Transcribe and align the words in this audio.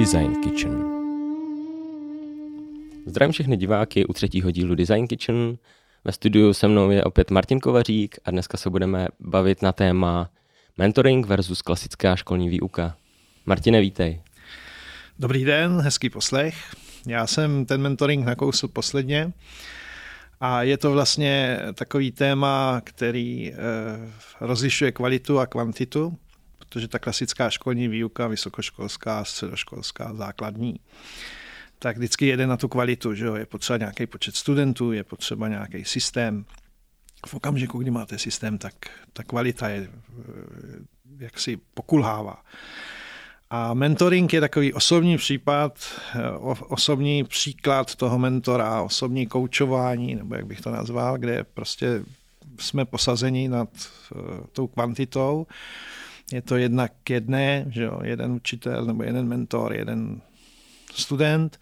Design 0.00 0.40
Kitchen. 0.42 0.84
Zdravím 3.06 3.32
všechny 3.32 3.56
diváky 3.56 4.06
u 4.06 4.12
třetího 4.12 4.50
dílu 4.50 4.74
Design 4.74 5.06
Kitchen. 5.06 5.58
Ve 6.04 6.12
studiu 6.12 6.52
se 6.52 6.68
mnou 6.68 6.90
je 6.90 7.04
opět 7.04 7.30
Martin 7.30 7.60
Kovařík 7.60 8.18
a 8.24 8.30
dneska 8.30 8.56
se 8.56 8.70
budeme 8.70 9.08
bavit 9.20 9.62
na 9.62 9.72
téma 9.72 10.30
mentoring 10.78 11.26
versus 11.26 11.62
klasická 11.62 12.16
školní 12.16 12.48
výuka. 12.48 12.96
Martine, 13.46 13.80
vítej. 13.80 14.22
Dobrý 15.18 15.44
den, 15.44 15.80
hezký 15.80 16.10
poslech. 16.10 16.56
Já 17.06 17.26
jsem 17.26 17.66
ten 17.66 17.80
mentoring 17.80 18.26
nakousl 18.26 18.68
posledně 18.68 19.32
a 20.40 20.62
je 20.62 20.78
to 20.78 20.92
vlastně 20.92 21.58
takový 21.74 22.12
téma, 22.12 22.80
který 22.84 23.52
eh, 23.52 23.56
rozlišuje 24.40 24.92
kvalitu 24.92 25.38
a 25.38 25.46
kvantitu, 25.46 26.18
protože 26.70 26.88
ta 26.88 26.98
klasická 26.98 27.50
školní 27.50 27.88
výuka, 27.88 28.26
vysokoškolská, 28.26 29.24
středoškolská, 29.24 30.14
základní, 30.14 30.80
tak 31.78 31.96
vždycky 31.96 32.26
jede 32.26 32.46
na 32.46 32.56
tu 32.56 32.68
kvalitu, 32.68 33.14
že 33.14 33.26
jo? 33.26 33.34
je 33.34 33.46
potřeba 33.46 33.76
nějaký 33.76 34.06
počet 34.06 34.36
studentů, 34.36 34.92
je 34.92 35.04
potřeba 35.04 35.48
nějaký 35.48 35.84
systém. 35.84 36.44
V 37.26 37.34
okamžiku, 37.34 37.78
kdy 37.78 37.90
máte 37.90 38.18
systém, 38.18 38.58
tak 38.58 38.74
ta 39.12 39.22
kvalita 39.22 39.68
je 39.68 39.88
eh, 39.88 40.24
jaksi 41.18 41.58
pokulhává. 41.74 42.42
A 43.50 43.74
mentoring 43.74 44.32
je 44.32 44.40
takový 44.40 44.72
osobní 44.72 45.16
případ, 45.16 45.78
eh, 46.14 46.30
osobní 46.68 47.24
příklad 47.24 47.94
toho 47.94 48.18
mentora, 48.18 48.82
osobní 48.82 49.26
koučování, 49.26 50.14
nebo 50.14 50.34
jak 50.34 50.46
bych 50.46 50.60
to 50.60 50.70
nazval, 50.70 51.18
kde 51.18 51.44
prostě 51.44 52.04
jsme 52.58 52.84
posazeni 52.84 53.48
nad 53.48 53.68
uh, 54.14 54.20
tou 54.52 54.66
kvantitou. 54.66 55.46
Je 56.32 56.42
to 56.42 56.56
jednak 56.56 57.10
jedné, 57.10 57.64
že 57.68 57.82
jo, 57.82 58.00
jeden 58.04 58.32
učitel 58.32 58.84
nebo 58.84 59.02
jeden 59.02 59.28
mentor, 59.28 59.72
jeden 59.72 60.20
student 60.94 61.58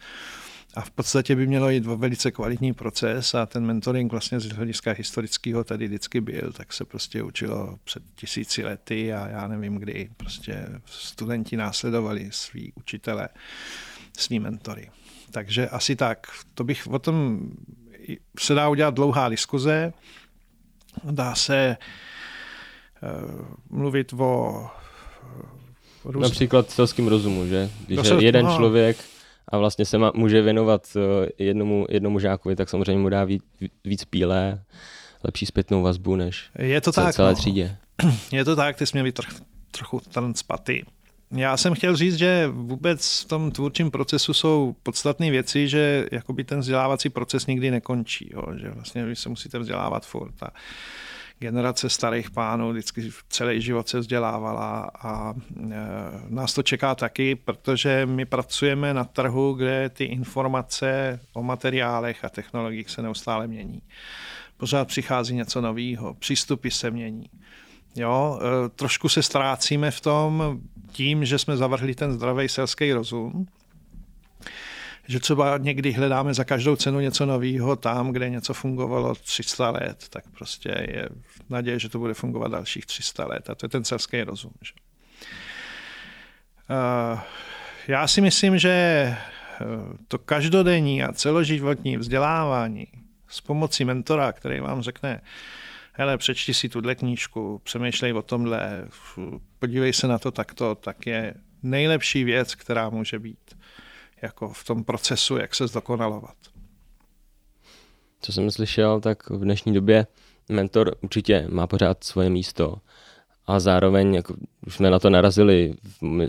a 0.73 0.81
v 0.81 0.91
podstatě 0.91 1.35
by 1.35 1.47
mělo 1.47 1.69
jít 1.69 1.87
o 1.87 1.97
velice 1.97 2.31
kvalitní 2.31 2.73
proces 2.73 3.35
a 3.35 3.45
ten 3.45 3.65
mentoring 3.65 4.11
vlastně 4.11 4.39
z 4.39 4.49
hlediska 4.49 4.91
historického 4.91 5.63
tady 5.63 5.87
vždycky 5.87 6.21
byl, 6.21 6.51
tak 6.53 6.73
se 6.73 6.85
prostě 6.85 7.23
učilo 7.23 7.79
před 7.83 8.03
tisíci 8.15 8.63
lety 8.63 9.13
a 9.13 9.27
já 9.27 9.47
nevím 9.47 9.75
kdy, 9.75 10.09
prostě 10.17 10.65
studenti 10.85 11.57
následovali 11.57 12.29
svý 12.31 12.73
učitele, 12.75 13.29
svý 14.17 14.39
mentory. 14.39 14.89
Takže 15.31 15.69
asi 15.69 15.95
tak, 15.95 16.27
to 16.53 16.63
bych 16.63 16.87
o 16.87 16.99
tom 16.99 17.39
se 18.39 18.53
dá 18.53 18.69
udělat 18.69 18.93
dlouhá 18.93 19.29
diskuze, 19.29 19.93
dá 21.11 21.35
se 21.35 21.77
uh, 21.79 22.08
mluvit 23.69 24.13
o 24.13 24.65
Růst. 26.05 26.23
Například 26.23 26.69
selským 26.69 27.07
rozumu, 27.07 27.47
že? 27.47 27.69
Když 27.87 28.09
je 28.09 28.23
jeden 28.23 28.45
no. 28.45 28.55
člověk 28.55 28.97
a 29.47 29.57
vlastně 29.57 29.85
se 29.85 29.97
má, 29.97 30.11
může 30.15 30.41
věnovat 30.41 30.87
eh, 30.95 31.29
jednomu, 31.37 31.85
jednomu 31.89 32.19
žákovi, 32.19 32.55
tak 32.55 32.69
samozřejmě 32.69 33.01
mu 33.01 33.09
dá 33.09 33.23
víc, 33.23 33.43
víc 33.85 34.05
píle, 34.05 34.63
lepší 35.23 35.45
zpětnou 35.45 35.81
vazbu, 35.81 36.15
než 36.15 36.49
je 36.59 36.81
to 36.81 36.91
tak, 36.91 37.15
celé 37.15 37.29
no. 37.29 37.35
třídě. 37.35 37.77
Je 38.31 38.45
to 38.45 38.55
tak, 38.55 38.77
ty 38.77 38.85
jsi 38.85 38.91
měl 38.95 39.05
být 39.05 39.15
troch, 39.15 39.29
trochu 39.71 40.01
spaty. 40.35 40.85
Já 41.31 41.57
jsem 41.57 41.73
chtěl 41.73 41.95
říct, 41.95 42.15
že 42.15 42.47
vůbec 42.47 43.21
v 43.21 43.25
tom 43.25 43.51
tvůrčím 43.51 43.91
procesu 43.91 44.33
jsou 44.33 44.75
podstatné 44.83 45.31
věci, 45.31 45.67
že 45.67 46.05
jakoby 46.11 46.43
ten 46.43 46.59
vzdělávací 46.59 47.09
proces 47.09 47.45
nikdy 47.45 47.71
nekončí, 47.71 48.29
jo? 48.33 48.43
že 48.61 48.69
vlastně 48.69 49.05
vy 49.05 49.15
se 49.15 49.29
musíte 49.29 49.59
vzdělávat 49.59 50.05
furt. 50.05 50.43
A 50.43 50.49
generace 51.39 51.89
starých 51.89 52.31
pánů 52.31 52.71
vždycky 52.71 53.11
celý 53.29 53.61
život 53.61 53.89
se 53.89 53.99
vzdělávala 53.99 54.91
a 55.01 55.33
e, 55.33 55.75
nás 56.29 56.53
to 56.53 56.63
čeká 56.63 56.95
taky, 56.95 57.35
protože 57.35 58.05
my 58.05 58.25
pracujeme 58.25 58.93
na 58.93 59.03
trhu, 59.03 59.53
kde 59.53 59.89
ty 59.89 60.03
informace 60.03 61.19
o 61.33 61.43
materiálech 61.43 62.25
a 62.25 62.29
technologiích 62.29 62.89
se 62.89 63.01
neustále 63.01 63.47
mění. 63.47 63.81
Pořád 64.57 64.87
přichází 64.87 65.35
něco 65.35 65.61
nového, 65.61 66.13
přístupy 66.13 66.69
se 66.69 66.91
mění. 66.91 67.29
Jo, 67.95 68.39
e, 68.41 68.69
trošku 68.69 69.09
se 69.09 69.23
ztrácíme 69.23 69.91
v 69.91 70.01
tom 70.01 70.59
tím, 70.91 71.25
že 71.25 71.39
jsme 71.39 71.57
zavrhli 71.57 71.95
ten 71.95 72.13
zdravý 72.13 72.49
selský 72.49 72.93
rozum, 72.93 73.47
že 75.09 75.19
třeba 75.19 75.57
někdy 75.57 75.91
hledáme 75.91 76.33
za 76.33 76.43
každou 76.43 76.75
cenu 76.75 76.99
něco 76.99 77.25
nového 77.25 77.75
tam, 77.75 78.11
kde 78.11 78.29
něco 78.29 78.53
fungovalo 78.53 79.15
300 79.15 79.69
let, 79.69 80.05
tak 80.09 80.23
prostě 80.37 80.69
je 80.69 81.09
naděje, 81.49 81.79
že 81.79 81.89
to 81.89 81.99
bude 81.99 82.13
fungovat 82.13 82.51
dalších 82.51 82.85
300 82.85 83.25
let. 83.25 83.49
A 83.49 83.55
to 83.55 83.65
je 83.65 83.69
ten 83.69 83.83
celský 83.83 84.23
rozum. 84.23 84.51
Že? 84.61 84.73
Uh, 86.69 87.19
já 87.87 88.07
si 88.07 88.21
myslím, 88.21 88.57
že 88.57 88.69
eh, 88.69 89.15
to 90.07 90.17
každodenní 90.17 91.03
a 91.03 91.13
celoživotní 91.13 91.97
vzdělávání 91.97 92.87
s 93.27 93.41
pomocí 93.41 93.85
mentora, 93.85 94.31
který 94.31 94.59
vám 94.59 94.81
řekne, 94.81 95.21
hele, 95.93 96.17
přečti 96.17 96.53
si 96.53 96.69
tuhle 96.69 96.95
knížku, 96.95 97.61
přemýšlej 97.63 98.13
o 98.13 98.21
tomhle, 98.21 98.87
podívej 99.59 99.93
se 99.93 100.07
na 100.07 100.19
to 100.19 100.31
takto, 100.31 100.75
tak 100.75 101.07
je 101.07 101.33
nejlepší 101.63 102.23
věc, 102.23 102.55
která 102.55 102.89
může 102.89 103.19
být 103.19 103.55
jako 104.21 104.53
v 104.53 104.63
tom 104.63 104.83
procesu, 104.83 105.37
jak 105.37 105.55
se 105.55 105.67
zdokonalovat. 105.67 106.35
Co 108.21 108.33
jsem 108.33 108.51
slyšel, 108.51 109.01
tak 109.01 109.29
v 109.29 109.39
dnešní 109.39 109.73
době 109.73 110.07
mentor 110.49 110.95
určitě 111.01 111.47
má 111.49 111.67
pořád 111.67 112.03
svoje 112.03 112.29
místo 112.29 112.77
a 113.47 113.59
zároveň, 113.59 114.15
jako 114.15 114.35
už 114.67 114.75
jsme 114.75 114.89
na 114.89 114.99
to 114.99 115.09
narazili, 115.09 115.73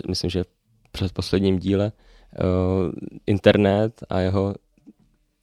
myslím, 0.08 0.30
že 0.30 0.44
před 0.92 1.12
posledním 1.12 1.58
díle, 1.58 1.92
uh, 1.92 2.92
internet 3.26 4.04
a 4.08 4.20
jeho 4.20 4.54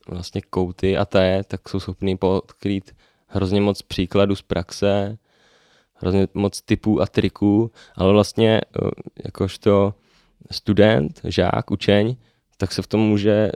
vlastně 0.07 0.41
kouty 0.41 0.97
a 0.97 1.05
té, 1.05 1.43
tak 1.47 1.69
jsou 1.69 1.79
schopný 1.79 2.17
podkrýt 2.17 2.95
hrozně 3.27 3.61
moc 3.61 3.81
příkladů 3.81 4.35
z 4.35 4.41
praxe, 4.41 5.17
hrozně 5.93 6.27
moc 6.33 6.61
typů 6.61 7.01
a 7.01 7.05
triků, 7.05 7.71
ale 7.95 8.13
vlastně 8.13 8.61
uh, 8.81 8.89
jakožto 9.25 9.93
student, 10.51 11.21
žák, 11.23 11.71
učeň, 11.71 12.15
tak 12.57 12.71
se 12.71 12.81
v 12.81 12.87
tom 12.87 13.01
může 13.01 13.51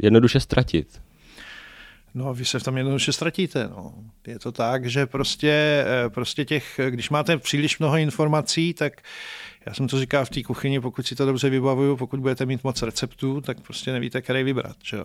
jednoduše 0.00 0.40
ztratit. 0.40 1.00
No, 2.14 2.34
vy 2.34 2.44
se 2.44 2.58
v 2.58 2.62
tom 2.62 2.76
jednoduše 2.76 3.12
ztratíte. 3.12 3.68
No. 3.68 3.94
Je 4.26 4.38
to 4.38 4.52
tak, 4.52 4.86
že 4.86 5.06
prostě, 5.06 5.84
eh, 5.86 6.10
prostě 6.10 6.44
těch, 6.44 6.80
když 6.90 7.10
máte 7.10 7.38
příliš 7.38 7.78
mnoho 7.78 7.96
informací, 7.96 8.74
tak 8.74 9.02
já 9.66 9.74
jsem 9.74 9.88
to 9.88 10.00
říkal 10.00 10.24
v 10.24 10.30
té 10.30 10.42
kuchyni, 10.42 10.80
pokud 10.80 11.06
si 11.06 11.14
to 11.14 11.26
dobře 11.26 11.50
vybavuju, 11.50 11.96
pokud 11.96 12.20
budete 12.20 12.46
mít 12.46 12.64
moc 12.64 12.82
receptů, 12.82 13.40
tak 13.40 13.60
prostě 13.60 13.92
nevíte, 13.92 14.22
který 14.22 14.42
vybrat. 14.42 14.76
Že? 14.84 14.98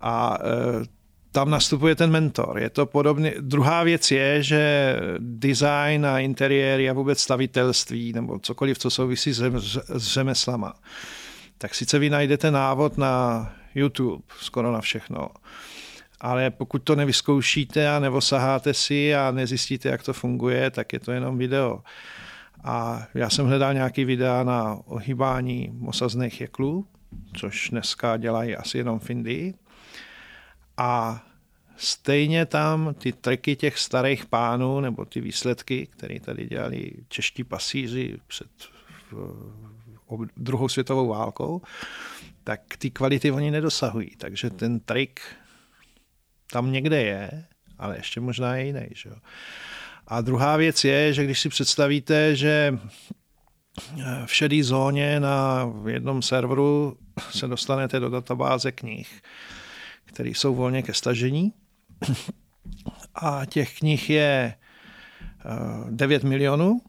A 0.00 0.38
e, 0.40 0.86
tam 1.32 1.50
nastupuje 1.50 1.94
ten 1.94 2.10
mentor. 2.10 2.58
Je 2.58 2.70
to 2.70 2.86
podobně. 2.86 3.34
Druhá 3.40 3.82
věc 3.82 4.10
je, 4.10 4.42
že 4.42 4.96
design 5.18 6.06
a 6.06 6.18
interiér 6.18 6.90
a 6.90 6.92
vůbec 6.92 7.20
stavitelství 7.20 8.12
nebo 8.12 8.38
cokoliv, 8.38 8.78
co 8.78 8.90
souvisí 8.90 9.32
s, 9.32 9.42
řemeslama, 9.96 10.74
tak 11.58 11.74
sice 11.74 11.98
vy 11.98 12.10
najdete 12.10 12.50
návod 12.50 12.98
na 12.98 13.46
YouTube 13.74 14.22
skoro 14.40 14.72
na 14.72 14.80
všechno, 14.80 15.28
ale 16.20 16.50
pokud 16.50 16.78
to 16.78 16.96
nevyzkoušíte 16.96 17.88
a 17.88 17.98
nevosaháte 17.98 18.74
si 18.74 19.14
a 19.14 19.30
nezjistíte, 19.30 19.88
jak 19.88 20.02
to 20.02 20.12
funguje, 20.12 20.70
tak 20.70 20.92
je 20.92 21.00
to 21.00 21.12
jenom 21.12 21.38
video. 21.38 21.82
A 22.64 23.06
já 23.14 23.30
jsem 23.30 23.46
hledal 23.46 23.74
nějaký 23.74 24.04
videa 24.04 24.42
na 24.42 24.78
ohýbání 24.86 25.78
osazných 25.86 26.40
jeklů, 26.40 26.86
což 27.36 27.70
dneska 27.70 28.16
dělají 28.16 28.56
asi 28.56 28.78
jenom 28.78 28.98
v 28.98 29.10
Indii. 29.10 29.54
A 30.76 31.22
stejně 31.76 32.46
tam 32.46 32.94
ty 32.94 33.12
triky 33.12 33.56
těch 33.56 33.78
starých 33.78 34.26
pánů, 34.26 34.80
nebo 34.80 35.04
ty 35.04 35.20
výsledky, 35.20 35.86
které 35.86 36.20
tady 36.20 36.46
dělali 36.46 36.92
čeští 37.08 37.44
pasíři 37.44 38.18
před 38.26 38.48
druhou 40.36 40.68
světovou 40.68 41.08
válkou, 41.08 41.62
tak 42.44 42.60
ty 42.78 42.90
kvality 42.90 43.30
oni 43.30 43.50
nedosahují. 43.50 44.10
Takže 44.16 44.50
ten 44.50 44.80
trik 44.80 45.20
tam 46.52 46.72
někde 46.72 47.02
je, 47.02 47.44
ale 47.78 47.96
ještě 47.96 48.20
možná 48.20 48.56
je 48.56 48.66
jiný. 48.66 48.86
Že? 48.94 49.10
A 50.06 50.20
druhá 50.20 50.56
věc 50.56 50.84
je, 50.84 51.12
že 51.12 51.24
když 51.24 51.40
si 51.40 51.48
představíte, 51.48 52.36
že 52.36 52.78
v 54.26 54.34
šedé 54.34 54.64
zóně 54.64 55.20
na 55.20 55.72
jednom 55.88 56.22
serveru 56.22 56.98
se 57.30 57.48
dostanete 57.48 58.00
do 58.00 58.10
databáze 58.10 58.72
knih, 58.72 59.22
které 60.04 60.30
jsou 60.30 60.54
volně 60.54 60.82
ke 60.82 60.94
stažení 60.94 61.52
a 63.14 63.46
těch 63.46 63.78
knih 63.78 64.10
je 64.10 64.54
9 65.90 66.24
eh, 66.24 66.28
milionů, 66.28 66.80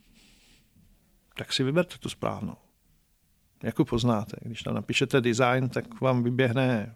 tak 1.37 1.53
si 1.53 1.63
vyberte 1.63 1.97
tu 1.97 2.09
správnou. 2.09 2.55
Jak 3.63 3.75
poznáte? 3.75 4.37
Když 4.41 4.63
tam 4.63 4.75
napíšete 4.75 5.21
design, 5.21 5.69
tak 5.69 6.01
vám 6.01 6.23
vyběhne 6.23 6.95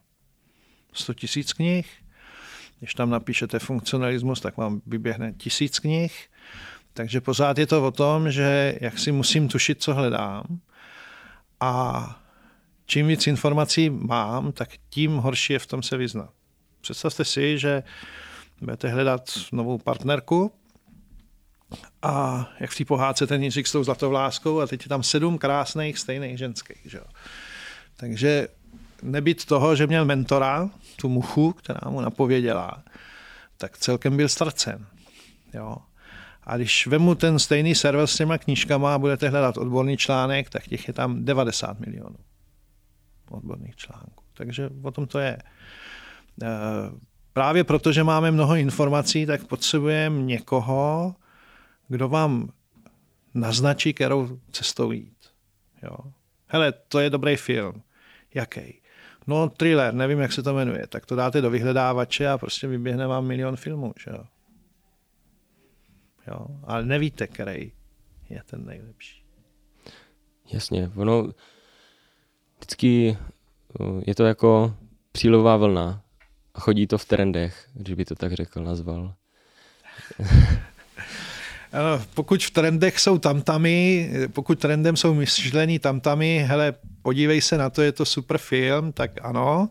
100 0.94 1.14
tisíc 1.14 1.54
knih. 1.54 1.88
Když 2.80 2.94
tam 2.94 3.10
napíšete 3.10 3.60
funkcionalismus, 3.60 4.42
tak 4.42 4.58
vám 4.58 4.82
vyběhne 4.86 5.34
tisíc 5.34 5.80
knih. 5.80 6.30
Takže 6.94 7.22
pořád 7.22 7.58
je 7.58 7.68
to 7.68 7.88
o 7.88 7.92
tom, 7.92 8.32
že 8.32 8.78
jak 8.82 9.00
si 9.00 9.12
musím 9.12 9.48
tušit, 9.48 9.82
co 9.82 9.94
hledám. 9.94 10.60
A 11.60 12.24
čím 12.86 13.08
víc 13.08 13.28
informací 13.28 13.90
mám, 13.90 14.52
tak 14.52 14.70
tím 14.90 15.16
horší 15.16 15.54
je 15.54 15.60
v 15.60 15.68
tom 15.68 15.84
se 15.84 15.98
vyznat. 15.98 16.30
Představte 16.82 17.26
si, 17.26 17.60
že 17.60 17.84
budete 18.62 18.90
hledat 18.90 19.32
novou 19.52 19.78
partnerku 19.78 20.52
a 22.02 22.48
jak 22.60 22.72
v 22.72 22.78
té 22.78 22.86
pohádce 22.86 23.28
ten 23.28 23.44
Jiřík 23.44 23.68
s 23.68 23.72
tou 23.72 23.84
zlatovláskou 23.84 24.60
a 24.60 24.68
teď 24.68 24.84
je 24.86 24.90
tam 24.90 25.04
sedm 25.04 25.38
krásných 25.38 26.00
stejných 26.00 26.38
ženských. 26.38 26.82
Že 26.86 26.98
jo. 26.98 27.04
Takže 27.98 28.48
nebyt 29.02 29.46
toho, 29.46 29.76
že 29.76 29.88
měl 29.88 30.06
mentora, 30.06 30.70
tu 30.96 31.10
muchu, 31.10 31.54
která 31.54 31.90
mu 31.90 32.02
napověděla, 32.02 32.84
tak 33.58 33.78
celkem 33.78 34.18
byl 34.18 34.30
ztracen. 34.30 34.86
Jo. 35.54 35.78
A 36.44 36.58
když 36.58 36.88
vemu 36.88 37.16
ten 37.16 37.40
stejný 37.40 37.76
server 37.76 38.08
s 38.08 38.16
těma 38.16 38.38
knížkama 38.38 38.96
a 38.96 38.98
budete 38.98 39.30
hledat 39.30 39.58
odborný 39.58 39.98
článek, 39.98 40.50
tak 40.50 40.68
těch 40.68 40.88
je 40.88 40.94
tam 40.94 41.26
90 41.26 41.80
milionů 41.80 42.16
odborných 43.30 43.76
článků. 43.76 44.24
Takže 44.34 44.70
o 44.82 44.92
tom 44.92 45.08
to 45.08 45.20
je. 45.20 45.38
Eh, 46.44 46.48
právě 47.34 47.64
proto, 47.64 47.92
že 47.92 48.04
máme 48.04 48.32
mnoho 48.32 48.56
informací, 48.56 49.26
tak 49.26 49.44
potřebujeme 49.44 50.22
někoho, 50.22 51.16
kdo 51.94 52.10
vám 52.10 52.50
naznačí, 53.34 53.94
kterou 53.94 54.40
cestou 54.52 54.92
jít. 54.92 55.18
Jo. 55.84 55.98
Hele, 56.48 56.72
to 56.72 57.00
je 57.00 57.10
dobrý 57.10 57.36
film. 57.36 57.82
Jaký? 58.34 58.82
No, 59.28 59.50
thriller, 59.50 59.94
nevím, 59.94 60.20
jak 60.20 60.32
se 60.32 60.44
to 60.44 60.54
jmenuje. 60.54 60.88
Tak 60.88 61.06
to 61.06 61.16
dáte 61.16 61.42
do 61.42 61.50
vyhledávače 61.50 62.28
a 62.28 62.38
prostě 62.38 62.68
vyběhne 62.68 63.08
vám 63.08 63.26
milion 63.26 63.56
filmů. 63.56 63.94
Že 64.04 64.12
jo? 64.12 64.24
Jo? 66.28 66.46
Ale 66.64 66.86
nevíte, 66.86 67.28
který 67.28 67.72
je 68.30 68.42
ten 68.46 68.66
nejlepší. 68.66 69.24
Jasně, 70.54 70.92
ono 70.96 71.30
vždycky 72.58 73.18
je 74.06 74.16
to 74.16 74.26
jako 74.26 74.76
přílová 75.12 75.58
vlna 75.58 76.04
a 76.54 76.60
chodí 76.60 76.88
to 76.88 76.98
v 76.98 77.06
trendech, 77.06 77.70
když 77.74 77.96
by 77.96 78.06
to 78.06 78.16
tak 78.16 78.34
řekl, 78.34 78.64
nazval. 78.64 79.16
Ano, 81.74 82.02
pokud 82.14 82.44
v 82.44 82.52
trendech 82.52 83.00
jsou 83.00 83.18
tamtami, 83.18 84.10
pokud 84.34 84.60
trendem 84.60 84.98
jsou 84.98 85.14
myšlený 85.14 85.80
tamtami, 85.80 86.46
hele, 86.48 86.74
podívej 87.02 87.42
se 87.42 87.58
na 87.58 87.70
to, 87.70 87.82
je 87.82 87.92
to 87.92 88.06
super 88.06 88.38
film, 88.38 88.92
tak 88.92 89.12
ano. 89.22 89.70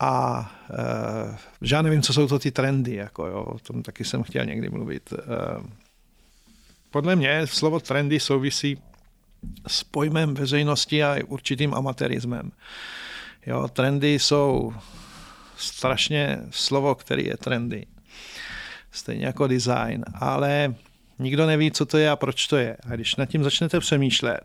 A 0.00 0.40
uh, 0.70 1.36
já 1.62 1.82
nevím, 1.82 2.02
co 2.02 2.12
jsou 2.12 2.28
to 2.28 2.38
ty 2.38 2.50
trendy, 2.50 2.94
jako 2.94 3.26
jo, 3.26 3.42
o 3.42 3.58
tom 3.58 3.82
taky 3.82 4.04
jsem 4.04 4.22
chtěl 4.22 4.44
někdy 4.44 4.68
mluvit. 4.68 5.12
Uh, 5.12 5.66
podle 6.90 7.16
mě 7.16 7.46
slovo 7.46 7.80
trendy 7.80 8.20
souvisí 8.20 8.78
s 9.66 9.84
pojmem 9.84 10.34
veřejnosti 10.34 11.04
a 11.04 11.16
určitým 11.26 11.74
amatérismem. 11.74 12.50
Jo, 13.46 13.68
trendy 13.68 14.18
jsou 14.18 14.74
strašně 15.56 16.38
slovo, 16.50 16.94
který 16.94 17.26
je 17.26 17.36
trendy. 17.36 17.86
Stejně 18.94 19.26
jako 19.26 19.46
design, 19.46 20.04
ale 20.14 20.74
nikdo 21.18 21.46
neví, 21.46 21.70
co 21.70 21.86
to 21.86 21.98
je 21.98 22.10
a 22.10 22.16
proč 22.16 22.46
to 22.46 22.56
je. 22.56 22.76
A 22.90 22.94
když 22.94 23.16
nad 23.16 23.26
tím 23.26 23.44
začnete 23.44 23.80
přemýšlet, 23.80 24.44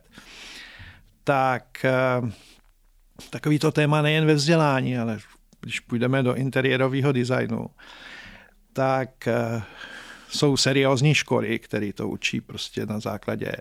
tak 1.23 1.85
eh, 1.85 2.31
takový 3.29 3.59
to 3.59 3.71
téma 3.71 4.01
nejen 4.01 4.25
ve 4.25 4.33
vzdělání, 4.33 4.97
ale 4.97 5.19
když 5.61 5.79
půjdeme 5.79 6.23
do 6.23 6.35
interiérového 6.35 7.11
designu, 7.11 7.69
tak 8.73 9.27
eh, 9.27 9.61
jsou 10.29 10.57
seriózní 10.57 11.15
školy, 11.15 11.59
které 11.59 11.93
to 11.93 12.09
učí 12.09 12.41
prostě 12.41 12.85
na 12.85 12.99
základě 12.99 13.51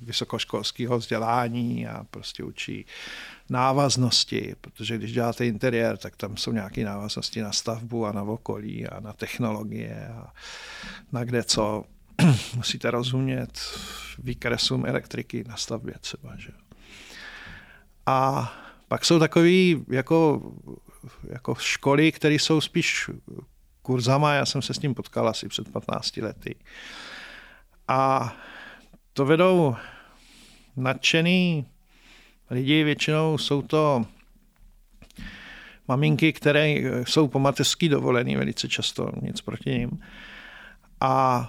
vysokoškolského 0.00 0.98
vzdělání 0.98 1.86
a 1.86 2.04
prostě 2.10 2.44
učí 2.44 2.86
návaznosti, 3.50 4.54
protože 4.60 4.98
když 4.98 5.12
děláte 5.12 5.46
interiér, 5.46 5.96
tak 5.96 6.16
tam 6.16 6.36
jsou 6.36 6.52
nějaké 6.52 6.84
návaznosti 6.84 7.42
na 7.42 7.52
stavbu 7.52 8.06
a 8.06 8.12
na 8.12 8.22
okolí 8.22 8.86
a 8.86 9.00
na 9.00 9.12
technologie 9.12 10.08
a 10.08 10.32
na 11.12 11.24
kde 11.24 11.42
co. 11.42 11.84
Musíte 12.56 12.90
rozumět 12.90 13.60
výkresům 14.18 14.86
elektriky 14.86 15.44
na 15.48 15.56
stavbě 15.56 15.94
třeba. 16.00 16.36
Že? 16.36 16.50
A 18.06 18.52
pak 18.88 19.04
jsou 19.04 19.18
takové 19.18 19.50
jako, 19.88 20.52
jako 21.30 21.54
školy, 21.54 22.12
které 22.12 22.34
jsou 22.34 22.60
spíš 22.60 23.10
kurzama, 23.82 24.34
já 24.34 24.46
jsem 24.46 24.62
se 24.62 24.74
s 24.74 24.78
tím 24.78 24.94
potkal 24.94 25.28
asi 25.28 25.48
před 25.48 25.72
15 25.72 26.16
lety. 26.16 26.54
A 27.88 28.32
to 29.12 29.24
vedou 29.24 29.76
nadšený 30.76 31.66
lidi, 32.50 32.84
většinou 32.84 33.38
jsou 33.38 33.62
to 33.62 34.04
maminky, 35.88 36.32
které 36.32 36.68
jsou 37.04 37.28
po 37.28 37.38
mateřský 37.38 37.88
dovolený 37.88 38.36
velice 38.36 38.68
často, 38.68 39.10
nic 39.22 39.40
proti 39.40 39.70
ním. 39.70 40.02
A 41.00 41.44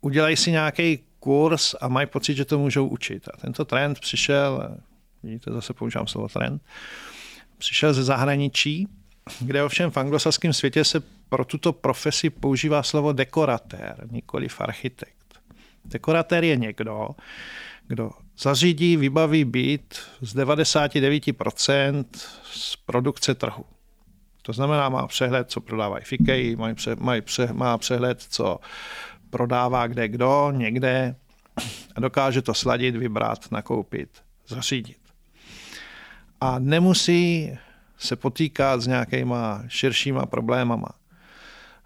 udělají 0.00 0.36
si 0.36 0.50
nějaký 0.50 0.98
kurz 1.20 1.74
a 1.80 1.88
mají 1.88 2.06
pocit, 2.06 2.34
že 2.34 2.44
to 2.44 2.58
můžou 2.58 2.88
učit. 2.88 3.28
A 3.34 3.36
tento 3.36 3.64
trend 3.64 4.00
přišel, 4.00 4.76
vidíte, 5.22 5.52
zase 5.52 5.74
používám 5.74 6.06
slovo 6.06 6.28
trend, 6.28 6.62
přišel 7.58 7.94
ze 7.94 8.04
zahraničí, 8.04 8.88
kde 9.40 9.62
ovšem 9.62 9.90
v 9.90 9.96
anglosaském 9.96 10.52
světě 10.52 10.84
se 10.84 11.02
pro 11.28 11.44
tuto 11.44 11.72
profesi 11.72 12.30
používá 12.30 12.82
slovo 12.82 13.12
dekoratér, 13.12 14.06
nikoli 14.10 14.48
architekt. 14.58 15.40
Dekoratér 15.84 16.44
je 16.44 16.56
někdo, 16.56 17.08
kdo 17.86 18.10
zařídí, 18.38 18.96
vybaví 18.96 19.44
byt 19.44 20.02
z 20.20 20.36
99% 20.36 22.04
z 22.44 22.76
produkce 22.76 23.34
trhu. 23.34 23.64
To 24.42 24.52
znamená, 24.52 24.88
má 24.88 25.06
přehled, 25.06 25.50
co 25.50 25.60
prodávají 25.60 26.04
Fikej, 26.04 26.56
má, 26.98 27.14
má 27.52 27.78
přehled, 27.78 28.22
co 28.28 28.58
prodává 29.30 29.86
kde 29.86 30.08
kdo, 30.08 30.52
někde 30.56 31.16
a 31.96 32.00
dokáže 32.00 32.42
to 32.42 32.54
sladit, 32.54 32.96
vybrat, 32.96 33.52
nakoupit, 33.52 34.10
zařídit. 34.48 34.98
A 36.40 36.58
nemusí 36.58 37.58
se 37.98 38.16
potýkat 38.16 38.80
s 38.80 38.86
nějakýma 38.86 39.62
širšíma 39.68 40.26
problémama 40.26 40.88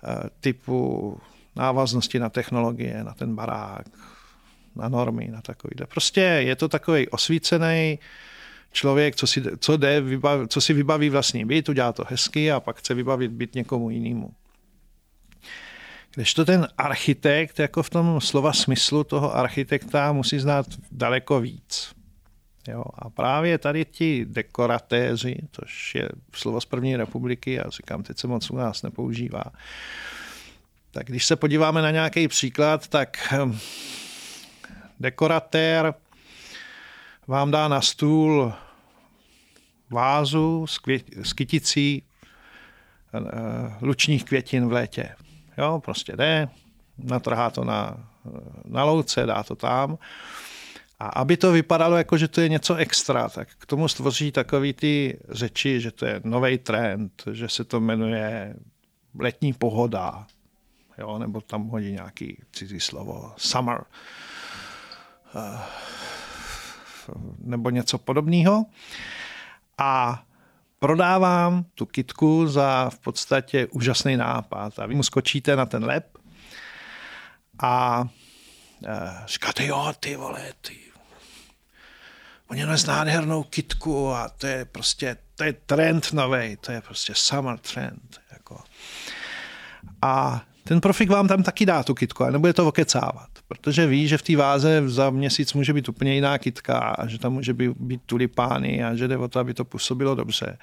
eh, 0.04 0.30
typu 0.40 1.20
návaznosti 1.56 2.18
na 2.18 2.28
technologie, 2.28 3.04
na 3.04 3.14
ten 3.14 3.34
barák, 3.34 3.86
na 4.78 4.88
normy, 4.88 5.28
na 5.32 5.42
takovýhle. 5.42 5.86
Prostě 5.86 6.20
je 6.20 6.56
to 6.56 6.68
takový 6.68 7.08
osvícený 7.08 7.98
člověk, 8.72 9.16
co 9.16 9.26
si, 9.26 9.42
co, 9.58 9.76
jde, 9.76 10.00
vybav, 10.00 10.48
co 10.48 10.60
si 10.60 10.72
vybaví 10.72 11.10
vlastní 11.10 11.44
byt, 11.44 11.68
udělá 11.68 11.92
to 11.92 12.04
hezky 12.08 12.52
a 12.52 12.60
pak 12.60 12.76
chce 12.76 12.94
vybavit 12.94 13.30
byt 13.30 13.54
někomu 13.54 13.90
jinému. 13.90 14.30
Když 16.14 16.34
to 16.34 16.44
ten 16.44 16.68
architekt, 16.78 17.58
jako 17.58 17.82
v 17.82 17.90
tom 17.90 18.20
slova 18.20 18.52
smyslu 18.52 19.04
toho 19.04 19.36
architekta, 19.36 20.12
musí 20.12 20.38
znát 20.38 20.66
daleko 20.92 21.40
víc. 21.40 21.98
Jo, 22.68 22.84
a 22.94 23.10
právě 23.10 23.58
tady 23.58 23.84
ti 23.84 24.26
dekoratéři, 24.28 25.36
což 25.52 25.94
je 25.94 26.08
slovo 26.34 26.60
z 26.60 26.64
první 26.64 26.96
republiky, 26.96 27.52
já 27.52 27.64
říkám, 27.68 28.02
teď 28.02 28.18
se 28.18 28.26
moc 28.26 28.50
u 28.50 28.56
nás 28.56 28.82
nepoužívá, 28.82 29.44
tak 30.90 31.06
když 31.06 31.26
se 31.26 31.36
podíváme 31.36 31.82
na 31.82 31.90
nějaký 31.90 32.28
příklad, 32.28 32.88
tak 32.88 33.28
hm, 33.32 33.58
dekoratér 35.00 35.94
vám 37.26 37.50
dá 37.50 37.68
na 37.68 37.80
stůl 37.80 38.52
vázu 39.90 40.66
s, 40.66 40.78
květ, 40.78 41.04
s 41.22 41.32
kyticí 41.32 42.02
uh, 43.12 43.22
lučních 43.82 44.24
květin 44.24 44.68
v 44.68 44.72
létě. 44.72 45.14
Jo, 45.58 45.80
prostě 45.84 46.16
jde, 46.16 46.48
natrhá 46.98 47.50
to 47.50 47.64
na, 47.64 47.96
na 48.64 48.84
louce, 48.84 49.26
dá 49.26 49.42
to 49.42 49.56
tam. 49.56 49.98
A 51.00 51.06
aby 51.06 51.36
to 51.36 51.52
vypadalo 51.52 51.96
jako, 51.96 52.18
že 52.18 52.28
to 52.28 52.40
je 52.40 52.48
něco 52.48 52.74
extra, 52.74 53.28
tak 53.28 53.48
k 53.58 53.66
tomu 53.66 53.88
stvoří 53.88 54.32
takový 54.32 54.72
ty 54.72 55.18
řeči, 55.28 55.80
že 55.80 55.92
to 55.92 56.06
je 56.06 56.20
nový 56.24 56.58
trend, 56.58 57.22
že 57.32 57.48
se 57.48 57.64
to 57.64 57.80
jmenuje 57.80 58.54
letní 59.18 59.52
pohoda, 59.52 60.26
jo, 60.98 61.18
nebo 61.18 61.40
tam 61.40 61.68
hodí 61.68 61.92
nějaký 61.92 62.42
cizí 62.52 62.80
slovo, 62.80 63.32
summer, 63.36 63.84
nebo 67.38 67.70
něco 67.70 67.98
podobného. 67.98 68.66
A 69.78 70.22
prodávám 70.78 71.64
tu 71.74 71.86
kitku 71.86 72.46
za 72.46 72.90
v 72.90 72.98
podstatě 72.98 73.66
úžasný 73.66 74.16
nápad. 74.16 74.78
A 74.78 74.86
vy 74.86 74.94
mu 74.94 75.02
skočíte 75.02 75.56
na 75.56 75.66
ten 75.66 75.84
lep 75.84 76.18
a 77.58 78.00
uh, 78.00 78.88
říkáte, 79.26 79.66
jo, 79.66 79.92
ty 80.00 80.16
vole, 80.16 80.52
ty, 80.60 80.76
oni 82.48 82.66
nás 82.66 82.86
nádhernou 82.86 83.42
kitku 83.42 84.12
a 84.12 84.28
to 84.28 84.46
je 84.46 84.64
prostě, 84.64 85.16
to 85.36 85.44
je 85.44 85.52
trend 85.52 86.12
nový, 86.12 86.56
to 86.56 86.72
je 86.72 86.80
prostě 86.80 87.14
summer 87.14 87.58
trend. 87.58 88.20
Jako. 88.32 88.62
A 90.02 90.42
ten 90.64 90.80
profik 90.80 91.10
vám 91.10 91.28
tam 91.28 91.42
taky 91.42 91.66
dá 91.66 91.82
tu 91.82 91.94
kitku, 91.94 92.22
ale 92.22 92.32
nebude 92.32 92.52
to 92.52 92.68
okecávat, 92.68 93.30
protože 93.48 93.86
ví, 93.86 94.08
že 94.08 94.18
v 94.18 94.22
té 94.22 94.36
váze 94.36 94.82
za 94.86 95.10
měsíc 95.10 95.52
může 95.52 95.72
být 95.72 95.88
úplně 95.88 96.14
jiná 96.14 96.38
kitka 96.38 96.78
a 96.78 97.06
že 97.06 97.18
tam 97.18 97.32
může 97.32 97.54
být, 97.54 97.70
být 97.76 98.00
tulipány 98.06 98.84
a 98.84 98.94
že 98.94 99.08
jde 99.08 99.16
o 99.16 99.28
to, 99.28 99.40
aby 99.40 99.54
to 99.54 99.64
působilo 99.64 100.14
dobře. 100.14 100.58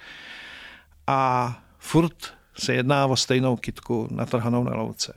A 1.08 1.52
furt 1.80 2.34
se 2.58 2.74
jedná 2.74 3.06
o 3.06 3.16
stejnou 3.16 3.56
kitku 3.56 4.08
natrhanou 4.12 4.64
na 4.64 4.76
louce. 4.76 5.14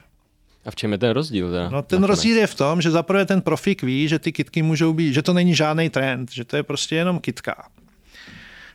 A 0.66 0.70
v 0.70 0.76
čem 0.76 0.92
je 0.92 0.98
ten 0.98 1.10
rozdíl? 1.10 1.50
Teda? 1.50 1.70
No 1.70 1.82
ten 1.82 2.04
rozdíl 2.04 2.36
je 2.36 2.46
v 2.46 2.54
tom, 2.54 2.80
že 2.80 2.90
zaprvé 2.90 3.26
ten 3.26 3.40
profik 3.40 3.82
ví, 3.82 4.08
že 4.08 4.18
ty 4.18 4.32
kitky 4.32 4.62
můžou 4.62 4.92
být, 4.92 5.12
že 5.12 5.22
to 5.22 5.32
není 5.32 5.54
žádný 5.54 5.90
trend, 5.90 6.32
že 6.32 6.44
to 6.44 6.56
je 6.56 6.62
prostě 6.62 6.96
jenom 6.96 7.20
kitka. 7.20 7.68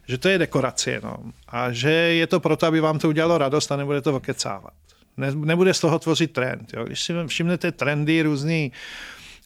Že 0.07 0.17
to 0.17 0.29
je 0.29 0.37
dekorace 0.37 0.91
jenom. 0.91 1.33
A 1.47 1.71
že 1.71 1.91
je 1.91 2.27
to 2.27 2.39
proto, 2.39 2.65
aby 2.65 2.79
vám 2.79 2.99
to 2.99 3.09
udělalo 3.09 3.37
radost 3.37 3.71
a 3.71 3.75
nebude 3.75 4.01
to 4.01 4.15
okecávat. 4.15 4.73
Ne, 5.17 5.31
nebude 5.35 5.73
z 5.73 5.79
toho 5.79 5.99
tvořit 5.99 6.33
trend. 6.33 6.73
Jo. 6.73 6.83
Když 6.83 7.03
si 7.03 7.13
všimnete 7.27 7.71
trendy 7.71 8.21
různý, 8.21 8.71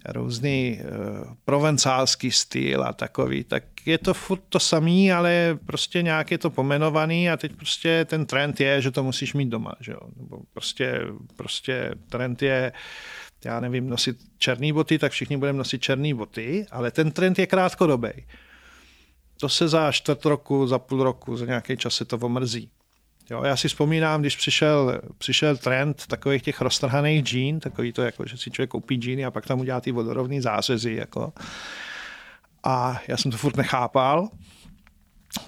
různý 0.09 0.79
uh, 0.81 1.33
provencálský 1.45 2.31
styl 2.31 2.83
a 2.83 2.93
takový, 2.93 3.43
tak 3.43 3.63
je 3.85 3.97
to 3.97 4.13
furt 4.13 4.43
to 4.49 4.59
samý, 4.59 5.11
ale 5.11 5.59
prostě 5.65 6.01
nějak 6.01 6.31
je 6.31 6.37
to 6.37 6.49
pomenovaný 6.49 7.29
a 7.29 7.37
teď 7.37 7.55
prostě 7.55 8.05
ten 8.05 8.25
trend 8.25 8.59
je, 8.59 8.81
že 8.81 8.91
to 8.91 9.03
musíš 9.03 9.33
mít 9.33 9.49
doma. 9.49 9.73
Že 9.79 9.91
jo? 9.91 9.99
Nebo 10.17 10.39
prostě, 10.53 11.01
prostě 11.35 11.91
trend 12.09 12.41
je, 12.41 12.71
já 13.45 13.59
nevím, 13.59 13.89
nosit 13.89 14.17
černé 14.37 14.73
boty, 14.73 14.99
tak 14.99 15.11
všichni 15.11 15.37
budeme 15.37 15.57
nosit 15.57 15.81
černé 15.81 16.13
boty, 16.13 16.65
ale 16.71 16.91
ten 16.91 17.11
trend 17.11 17.39
je 17.39 17.47
krátkodobý. 17.47 18.09
To 19.39 19.49
se 19.49 19.67
za 19.67 19.91
čtvrt 19.91 20.25
roku, 20.25 20.67
za 20.67 20.79
půl 20.79 21.03
roku, 21.03 21.37
za 21.37 21.45
nějaký 21.45 21.77
čas 21.77 21.95
se 21.95 22.05
to 22.05 22.17
omrzí. 22.17 22.69
Jo, 23.29 23.43
já 23.43 23.57
si 23.57 23.67
vzpomínám, 23.67 24.21
když 24.21 24.35
přišel, 24.35 25.01
přišel 25.17 25.57
trend 25.57 26.07
takových 26.07 26.41
těch 26.41 26.61
roztrhaných 26.61 27.23
džín, 27.23 27.59
takový 27.59 27.93
to, 27.93 28.01
jako, 28.01 28.25
že 28.25 28.37
si 28.37 28.51
člověk 28.51 28.69
koupí 28.69 28.95
džíny 28.95 29.25
a 29.25 29.31
pak 29.31 29.45
tam 29.45 29.59
udělá 29.59 29.81
ty 29.81 29.91
vodorovný 29.91 30.41
zářezy. 30.41 30.93
Jako. 30.93 31.33
A 32.63 33.01
já 33.07 33.17
jsem 33.17 33.31
to 33.31 33.37
furt 33.37 33.57
nechápal. 33.57 34.29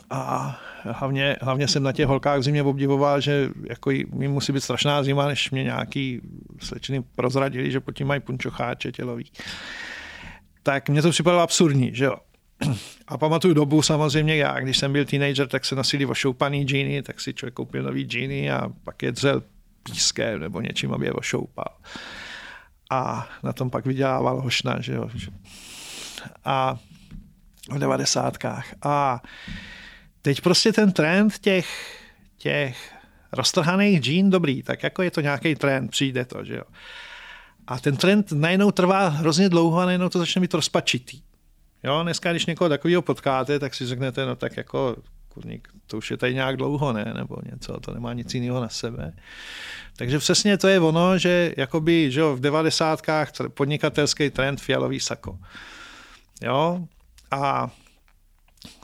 A 0.09 0.59
hlavně, 0.83 1.38
hlavně 1.41 1.67
jsem 1.67 1.83
na 1.83 1.91
těch 1.91 2.07
holkách 2.07 2.39
v 2.39 2.43
zimě 2.43 2.63
obdivoval, 2.63 3.21
že 3.21 3.50
jako 3.69 3.91
mi 4.13 4.27
musí 4.27 4.53
být 4.53 4.62
strašná 4.62 5.03
zima, 5.03 5.27
než 5.27 5.51
mě 5.51 5.63
nějaký 5.63 6.21
slečny 6.59 7.03
prozradili, 7.15 7.71
že 7.71 7.79
pod 7.79 7.91
tím 7.91 8.07
mají 8.07 8.19
punčocháče 8.19 8.91
tělový. 8.91 9.31
Tak 10.63 10.89
mně 10.89 11.01
to 11.01 11.09
připadalo 11.09 11.41
absurdní, 11.41 11.95
že 11.95 12.05
jo. 12.05 12.15
A 13.08 13.18
pamatuju 13.18 13.54
dobu 13.54 13.82
samozřejmě, 13.82 14.36
já 14.36 14.60
když 14.60 14.78
jsem 14.78 14.94
byl 14.94 15.06
teenager, 15.06 15.48
tak 15.48 15.66
se 15.66 15.75
nosili 15.75 16.06
ošoupaný 16.06 16.63
džíny, 16.63 17.01
tak 17.01 17.22
si 17.22 17.34
člověk 17.34 17.54
koupil 17.54 17.84
nový 17.84 18.04
džíny 18.04 18.51
a 18.51 18.70
pak 18.84 19.04
je 19.04 19.12
dřel 19.12 19.44
pískem 19.84 20.39
nebo 20.39 20.62
něčím, 20.62 20.94
aby 20.94 21.06
je 21.06 21.13
ošoupal. 21.13 21.78
A 22.89 23.30
na 23.44 23.54
tom 23.54 23.70
pak 23.70 23.86
vydělával 23.86 24.42
hošna, 24.42 24.82
že 24.82 24.94
jo. 24.94 25.10
A 26.46 26.78
v 27.72 27.80
devadesátkách. 27.80 28.74
A 28.82 29.22
teď 30.22 30.42
prostě 30.42 30.74
ten 30.74 30.92
trend 30.92 31.39
těch, 31.39 31.98
těch 32.38 32.94
roztrhaných 33.32 34.00
džín 34.00 34.30
dobrý, 34.30 34.63
tak 34.63 34.84
jako 34.84 35.01
je 35.01 35.12
to 35.12 35.22
nějaký 35.22 35.56
trend, 35.56 35.92
přijde 35.92 36.25
to, 36.25 36.44
že 36.44 36.56
jo. 36.56 36.63
A 37.68 37.80
ten 37.80 37.98
trend 37.98 38.32
najednou 38.32 38.72
trvá 38.72 39.08
hrozně 39.08 39.50
dlouho 39.50 39.80
a 39.80 39.86
najednou 39.86 40.10
to 40.10 40.20
začne 40.20 40.42
být 40.42 40.54
rozpačitý. 40.54 41.22
Jo, 41.83 42.03
dneska, 42.03 42.31
když 42.31 42.45
někoho 42.45 42.69
takového 42.69 43.01
potkáte, 43.01 43.59
tak 43.59 43.75
si 43.75 43.86
řeknete, 43.86 44.25
no 44.25 44.36
tak 44.36 44.57
jako 44.57 44.95
kurník, 45.29 45.69
to 45.88 45.98
už 45.98 46.12
je 46.12 46.17
tady 46.17 46.33
nějak 46.33 46.57
dlouho, 46.57 46.93
ne, 46.93 47.13
nebo 47.15 47.38
něco, 47.51 47.79
to 47.79 47.93
nemá 47.93 48.13
nic 48.13 48.33
jiného 48.33 48.62
na 48.62 48.69
sebe. 48.69 49.13
Takže 49.95 50.19
přesně 50.19 50.57
to 50.57 50.67
je 50.67 50.79
ono, 50.79 51.17
že 51.17 51.53
jakoby, 51.57 52.12
že 52.12 52.19
jo, 52.19 52.36
v 52.36 52.39
devadesátkách 52.39 53.31
podnikatelský 53.53 54.29
trend 54.29 54.62
fialový 54.62 55.00
sako. 55.00 55.39
Jo, 56.41 56.88
a 57.31 57.71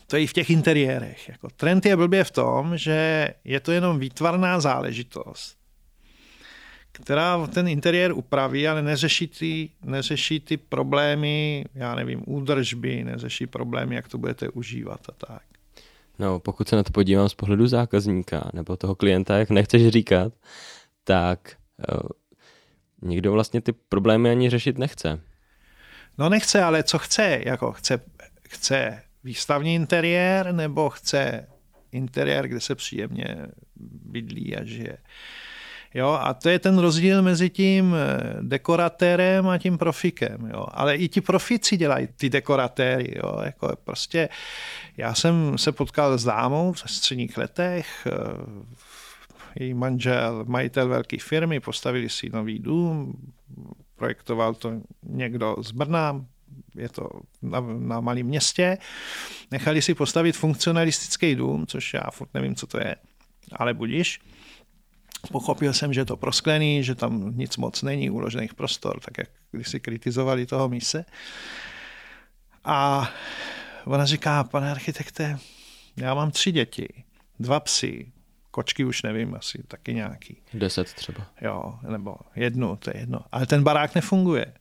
to 0.07 0.15
je 0.15 0.21
i 0.21 0.27
v 0.27 0.33
těch 0.33 0.49
interiérech. 0.49 1.29
Jako 1.29 1.49
trend 1.49 1.85
je 1.85 1.95
blbě 1.95 2.23
v 2.23 2.31
tom, 2.31 2.77
že 2.77 3.29
je 3.43 3.59
to 3.59 3.71
jenom 3.71 3.99
výtvarná 3.99 4.59
záležitost, 4.59 5.57
která 6.95 7.47
ten 7.47 7.67
interiér 7.67 8.11
upraví, 8.13 8.67
ale 8.67 8.81
neřeší 8.81 9.27
ty, 9.27 9.69
neřeší 9.83 10.39
ty 10.39 10.57
problémy, 10.57 11.65
já 11.73 11.95
nevím, 11.95 12.23
údržby, 12.25 13.03
neřeší 13.03 13.47
problémy, 13.47 13.95
jak 13.95 14.07
to 14.07 14.17
budete 14.17 14.49
užívat 14.49 14.99
a 15.09 15.25
tak. 15.27 15.41
No, 16.19 16.39
pokud 16.39 16.67
se 16.67 16.75
na 16.75 16.83
to 16.83 16.91
podívám 16.91 17.29
z 17.29 17.33
pohledu 17.33 17.67
zákazníka 17.67 18.49
nebo 18.53 18.77
toho 18.77 18.95
klienta, 18.95 19.37
jak 19.37 19.49
nechceš 19.49 19.87
říkat, 19.87 20.33
tak 21.03 21.55
uh, 21.93 22.09
nikdo 23.01 23.31
vlastně 23.31 23.61
ty 23.61 23.71
problémy 23.71 24.29
ani 24.29 24.49
řešit 24.49 24.77
nechce. 24.77 25.19
No 26.17 26.29
nechce, 26.29 26.63
ale 26.63 26.83
co 26.83 26.97
chce? 26.97 27.41
Jako 27.45 27.71
chce, 27.71 28.01
chce 28.49 29.01
výstavní 29.23 29.75
interiér 29.75 30.53
nebo 30.53 30.89
chce 30.89 31.47
interiér, 31.91 32.47
kde 32.47 32.59
se 32.59 32.75
příjemně 32.75 33.37
bydlí 34.05 34.55
a 34.55 34.63
žije. 34.63 34.97
Jo, 35.95 36.19
a 36.21 36.33
to 36.33 36.49
je 36.49 36.59
ten 36.59 36.77
rozdíl 36.77 37.21
mezi 37.21 37.49
tím 37.49 37.95
eh, 37.95 38.37
dekoratérem 38.41 39.47
a 39.47 39.57
tím 39.57 39.77
profikem. 39.77 40.49
Jo. 40.53 40.65
Ale 40.71 40.95
i 40.95 41.07
ti 41.07 41.21
profici 41.21 41.77
dělají 41.77 42.07
ty 42.17 42.29
dekoratéry. 42.29 43.13
Jo. 43.15 43.37
Jako 43.43 43.77
prostě 43.83 44.29
já 44.97 45.13
jsem 45.13 45.57
se 45.57 45.71
potkal 45.71 46.17
s 46.17 46.23
dámou 46.23 46.73
v 46.73 46.79
středních 46.85 47.37
letech, 47.37 48.07
eh, 48.07 48.11
její 49.59 49.73
manžel, 49.73 50.45
majitel 50.47 50.87
velké 50.87 51.17
firmy, 51.19 51.59
postavili 51.59 52.09
si 52.09 52.29
nový 52.29 52.59
dům, 52.59 53.13
projektoval 53.95 54.53
to 54.53 54.71
někdo 55.03 55.55
z 55.61 55.71
Brna, 55.71 56.25
je 56.75 56.89
to 56.89 57.09
na, 57.41 57.59
na 57.79 57.99
malém 57.99 58.25
městě. 58.25 58.77
Nechali 59.51 59.81
si 59.81 59.93
postavit 59.93 60.37
funkcionalistický 60.37 61.35
dům, 61.35 61.67
což 61.67 61.93
já 61.93 62.11
furt 62.11 62.33
nevím, 62.33 62.55
co 62.55 62.67
to 62.67 62.77
je, 62.77 62.95
ale 63.51 63.73
budíš. 63.73 64.19
Pochopil 65.31 65.73
jsem, 65.73 65.93
že 65.93 66.01
je 66.01 66.05
to 66.05 66.17
prosklený, 66.17 66.83
že 66.83 66.95
tam 66.95 67.37
nic 67.37 67.57
moc 67.57 67.81
není, 67.81 68.09
uložených 68.09 68.53
prostor, 68.53 68.99
tak 68.99 69.17
jak 69.17 69.29
když 69.51 69.69
si 69.69 69.79
kritizovali 69.79 70.45
toho 70.45 70.69
míse. 70.69 71.05
A 72.63 73.09
ona 73.85 74.05
říká, 74.05 74.43
pane 74.43 74.71
architekte, 74.71 75.37
já 75.97 76.13
mám 76.13 76.31
tři 76.31 76.51
děti, 76.51 77.03
dva 77.39 77.59
psy, 77.59 78.11
kočky 78.51 78.85
už 78.85 79.03
nevím, 79.03 79.35
asi 79.35 79.63
taky 79.67 79.93
nějaký. 79.93 80.37
Deset 80.53 80.93
třeba. 80.93 81.27
Jo, 81.41 81.79
nebo 81.89 82.15
jednu, 82.35 82.75
to 82.75 82.89
je 82.89 82.99
jedno. 82.99 83.19
Ale 83.31 83.45
ten 83.45 83.63
barák 83.63 83.95
nefunguje. 83.95 84.53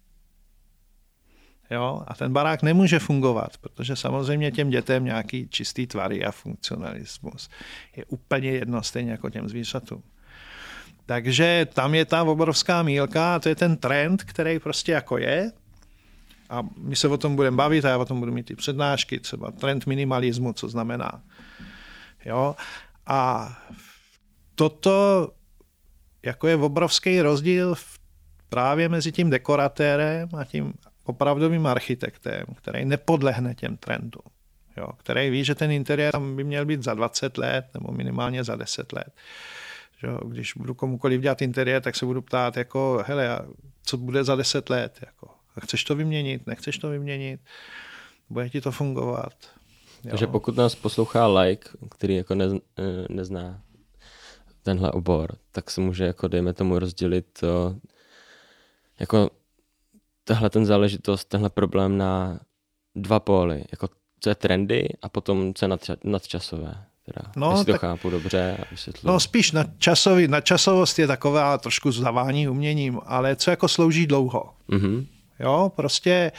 Jo? 1.71 2.02
A 2.06 2.14
ten 2.14 2.33
barák 2.33 2.62
nemůže 2.62 2.99
fungovat, 2.99 3.56
protože 3.59 3.97
samozřejmě 3.97 4.52
těm 4.52 4.71
dětem 4.71 5.04
nějaký 5.04 5.49
čistý 5.49 5.87
tvary 5.87 6.25
a 6.25 6.30
funkcionalismus 6.30 7.49
je 7.97 8.04
úplně 8.04 8.50
jedno, 8.50 8.83
stejně 8.83 9.11
jako 9.11 9.30
těm 9.30 9.49
zvířatům. 9.49 10.02
Takže 11.06 11.66
tam 11.73 11.94
je 11.94 12.04
ta 12.04 12.23
obrovská 12.23 12.82
mílka 12.82 13.34
a 13.34 13.38
to 13.38 13.49
je 13.49 13.54
ten 13.54 13.76
trend, 13.76 14.25
který 14.25 14.58
prostě 14.58 14.92
jako 14.92 15.18
je. 15.18 15.52
A 16.50 16.62
my 16.78 16.96
se 16.96 17.08
o 17.08 17.16
tom 17.16 17.37
budeme 17.37 17.56
bavit 17.56 17.84
a 17.84 17.88
já 17.88 17.99
o 17.99 18.04
tom 18.04 18.20
budu 18.20 18.32
mít 18.32 18.50
i 18.50 18.56
přednášky, 18.56 19.20
třeba 19.20 19.50
trend 19.50 19.87
minimalismu, 19.87 20.52
co 20.52 20.68
znamená. 20.68 21.23
Jo? 22.25 22.56
A 23.06 23.49
toto 24.54 25.28
jako 26.23 26.49
je 26.49 26.56
obrovský 26.56 27.20
rozdíl 27.20 27.75
právě 28.49 28.88
mezi 28.88 29.12
tím 29.12 29.30
dekoratérem 29.30 30.28
a 30.38 30.44
tím 30.44 30.73
opravdovým 31.04 31.66
architektem, 31.66 32.44
který 32.56 32.84
nepodlehne 32.84 33.54
těm 33.54 33.76
trendům. 33.76 34.23
Jo, 34.76 34.88
který 34.96 35.30
ví, 35.30 35.44
že 35.44 35.54
ten 35.54 35.70
interiér 35.70 36.12
tam 36.12 36.37
by 36.37 36.44
měl 36.44 36.66
být 36.66 36.82
za 36.82 36.94
20 36.94 37.38
let 37.38 37.64
nebo 37.75 37.92
minimálně 37.92 38.44
za 38.44 38.56
10 38.56 38.92
let. 38.92 39.08
Jo, 40.04 40.18
když 40.28 40.52
budu 40.56 40.75
komukoliv 40.75 41.20
dělat 41.20 41.42
interiér, 41.42 41.82
tak 41.82 41.96
se 41.96 42.06
budu 42.06 42.23
ptát, 42.23 42.56
jako, 42.56 43.04
hele, 43.06 43.40
co 43.82 43.96
bude 43.96 44.25
za 44.25 44.37
10 44.37 44.70
let? 44.70 44.99
Jako, 45.06 45.28
chceš 45.61 45.84
to 45.84 45.94
vyměnit, 45.94 46.46
nechceš 46.46 46.78
to 46.78 46.90
vyměnit? 46.90 47.40
Bude 48.30 48.50
ti 48.50 48.61
to 48.61 48.73
fungovat? 48.73 49.32
Jo. 50.04 50.11
Takže 50.11 50.26
pokud 50.26 50.56
nás 50.56 50.75
poslouchá 50.75 51.26
like, 51.26 51.68
který 51.90 52.16
jako 52.16 52.34
ne, 52.34 52.46
nezná 53.08 53.61
tenhle 54.62 54.90
obor, 54.90 55.37
tak 55.52 55.70
se 55.70 55.80
může 55.80 56.04
jako 56.04 56.28
dejme 56.28 56.52
tomu 56.52 56.78
rozdělit 56.78 57.26
to, 57.40 57.76
jako 58.99 59.30
tahle 60.25 60.50
ten 60.50 60.66
záležitost, 60.66 61.25
tenhle 61.25 61.50
problém 61.50 61.99
na 61.99 62.40
dva 62.94 63.20
póly, 63.20 63.64
jako 63.73 63.88
co 64.20 64.28
je 64.28 64.34
trendy 64.34 64.88
a 65.02 65.08
potom 65.08 65.54
co 65.54 65.64
je 65.64 65.68
nadča- 65.68 65.96
nadčasové. 66.04 66.84
Teda, 67.04 67.32
no, 67.37 67.50
jestli 67.50 67.73
tak, 67.73 67.80
to 67.80 67.87
chápu 67.87 68.11
dobře. 68.11 68.58
No 69.04 69.20
spíš 69.20 69.52
nadčasový, 69.52 70.28
nadčasovost 70.28 70.99
je 70.99 71.06
taková 71.06 71.58
trošku 71.58 71.92
zavání 71.92 72.49
uměním, 72.49 73.00
ale 73.06 73.37
co 73.37 73.50
jako 73.50 73.68
slouží 73.68 74.06
dlouho. 74.06 74.54
Mm-hmm. 74.68 75.06
Jo, 75.40 75.73
prostě 75.76 76.32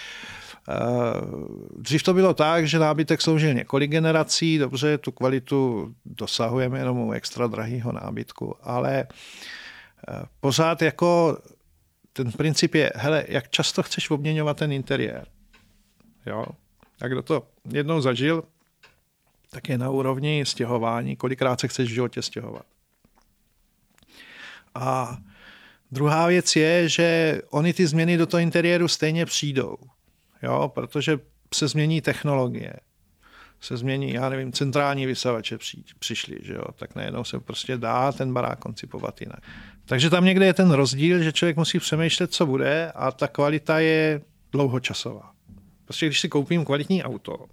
uh, 0.67 1.81
dřív 1.81 2.03
to 2.03 2.13
bylo 2.13 2.33
tak, 2.33 2.67
že 2.67 2.79
nábytek 2.79 3.21
sloužil 3.21 3.53
několik 3.53 3.91
generací, 3.91 4.57
dobře, 4.57 4.97
tu 4.97 5.11
kvalitu 5.11 5.93
dosahujeme 6.05 6.79
jenom 6.79 6.97
u 6.97 7.11
extra 7.11 7.47
drahého 7.47 7.91
nábytku, 7.91 8.55
ale 8.61 9.07
pořád 10.39 10.81
jako 10.81 11.37
ten 12.13 12.31
princip 12.31 12.75
je, 12.75 12.91
hele, 12.95 13.25
jak 13.27 13.49
často 13.49 13.83
chceš 13.83 14.09
obměňovat 14.09 14.57
ten 14.57 14.71
interiér. 14.71 15.27
Jo? 16.25 16.45
A 17.01 17.07
kdo 17.07 17.21
to 17.21 17.47
jednou 17.71 18.01
zažil, 18.01 18.43
tak 19.55 19.69
je 19.69 19.77
na 19.77 19.89
úrovni 19.89 20.43
stěhování, 20.45 21.15
kolikrát 21.15 21.59
se 21.59 21.67
chceš 21.67 21.89
v 21.89 21.93
životě 21.93 22.21
stěhovat. 22.21 22.65
A 24.75 25.17
druhá 25.91 26.27
věc 26.27 26.55
je, 26.55 26.89
že 26.89 27.41
oni 27.49 27.73
ty 27.73 27.87
změny 27.87 28.17
do 28.17 28.25
toho 28.25 28.41
interiéru 28.41 28.87
stejně 28.87 29.25
přijdou, 29.25 29.77
jo? 30.43 30.71
protože 30.73 31.19
se 31.53 31.67
změní 31.67 32.01
technologie, 32.01 32.73
se 33.61 33.77
změní, 33.77 34.13
já 34.13 34.29
nevím, 34.29 34.51
centrální 34.51 35.05
vysavače 35.05 35.57
přišli, 35.99 36.37
že 36.43 36.53
jo? 36.53 36.65
tak 36.75 36.95
najednou 36.95 37.23
se 37.23 37.39
prostě 37.39 37.77
dá 37.77 38.11
ten 38.11 38.33
barák 38.33 38.59
koncipovat 38.59 39.21
jinak. 39.21 39.39
Takže 39.85 40.09
tam 40.09 40.25
někde 40.25 40.45
je 40.45 40.53
ten 40.53 40.71
rozdíl, 40.71 41.23
že 41.23 41.33
člověk 41.33 41.57
musí 41.57 41.79
přemýšlet, 41.79 42.33
co 42.33 42.45
bude 42.45 42.91
a 42.95 43.11
ta 43.11 43.27
kvalita 43.27 43.79
je 43.79 44.21
dlouhočasová. 44.51 45.31
Prostě 45.85 46.05
když 46.05 46.19
si 46.19 46.29
koupím 46.29 46.65
kvalitní 46.65 47.03
auto, 47.03 47.45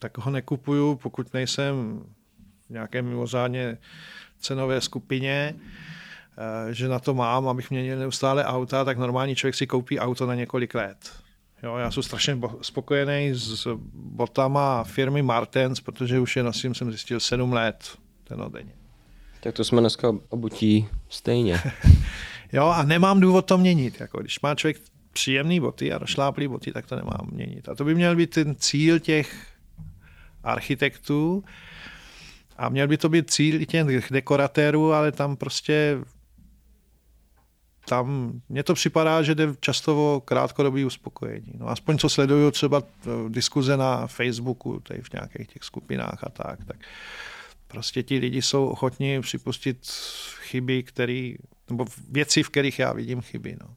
tak 0.00 0.18
ho 0.18 0.30
nekupuju, 0.30 0.96
pokud 0.96 1.34
nejsem 1.34 2.04
v 2.66 2.70
nějaké 2.70 3.02
mimořádně 3.02 3.78
cenové 4.40 4.80
skupině, 4.80 5.54
eh, 5.54 6.74
že 6.74 6.88
na 6.88 6.98
to 6.98 7.14
mám, 7.14 7.48
abych 7.48 7.70
měnil 7.70 7.98
neustále 7.98 8.44
auta, 8.44 8.84
tak 8.84 8.98
normální 8.98 9.34
člověk 9.34 9.54
si 9.54 9.66
koupí 9.66 9.98
auto 9.98 10.26
na 10.26 10.34
několik 10.34 10.74
let. 10.74 11.12
Jo, 11.62 11.76
já 11.76 11.90
jsem 11.90 12.02
strašně 12.02 12.38
spokojený 12.62 13.34
s 13.34 13.66
botama 13.94 14.84
firmy 14.84 15.22
Martens, 15.22 15.80
protože 15.80 16.20
už 16.20 16.36
je 16.36 16.42
nosím, 16.42 16.74
jsem 16.74 16.90
zjistil, 16.90 17.20
7 17.20 17.52
let 17.52 17.98
denně. 18.52 18.72
Tak 19.40 19.54
to 19.54 19.64
jsme 19.64 19.80
dneska 19.80 20.12
obutí 20.28 20.88
stejně. 21.08 21.60
jo, 22.52 22.66
a 22.66 22.82
nemám 22.82 23.20
důvod 23.20 23.46
to 23.46 23.58
měnit. 23.58 24.00
Jako, 24.00 24.20
když 24.20 24.40
má 24.40 24.54
člověk 24.54 24.80
příjemný 25.12 25.60
boty 25.60 25.92
a 25.92 25.98
došláplý 25.98 26.48
boty, 26.48 26.72
tak 26.72 26.86
to 26.86 26.96
nemám 26.96 27.28
měnit. 27.30 27.68
A 27.68 27.74
to 27.74 27.84
by 27.84 27.94
měl 27.94 28.16
být 28.16 28.30
ten 28.30 28.54
cíl 28.54 28.98
těch 28.98 29.49
architektů 30.44 31.44
a 32.56 32.68
měl 32.68 32.88
by 32.88 32.96
to 32.96 33.08
být 33.08 33.30
cíl 33.30 33.62
i 33.62 33.66
těch 33.66 34.10
dekoratérů, 34.10 34.92
ale 34.92 35.12
tam 35.12 35.36
prostě 35.36 35.98
tam 37.88 38.32
mně 38.48 38.62
to 38.62 38.74
připadá, 38.74 39.22
že 39.22 39.34
jde 39.34 39.54
často 39.60 40.14
o 40.16 40.20
krátkodobý 40.20 40.84
uspokojení. 40.84 41.52
No, 41.58 41.68
aspoň 41.68 41.98
co 41.98 42.08
sleduju 42.08 42.50
třeba 42.50 42.82
diskuze 43.28 43.76
na 43.76 44.06
Facebooku, 44.06 44.80
tady 44.80 45.02
v 45.02 45.12
nějakých 45.12 45.48
těch 45.48 45.62
skupinách 45.62 46.24
a 46.24 46.28
tak, 46.28 46.64
tak 46.64 46.76
prostě 47.66 48.02
ti 48.02 48.18
lidi 48.18 48.42
jsou 48.42 48.66
ochotní 48.66 49.20
připustit 49.20 49.78
chyby, 50.40 50.82
který, 50.82 51.36
nebo 51.70 51.84
věci, 52.08 52.42
v 52.42 52.48
kterých 52.48 52.78
já 52.78 52.92
vidím 52.92 53.20
chyby. 53.20 53.56
No. 53.60 53.74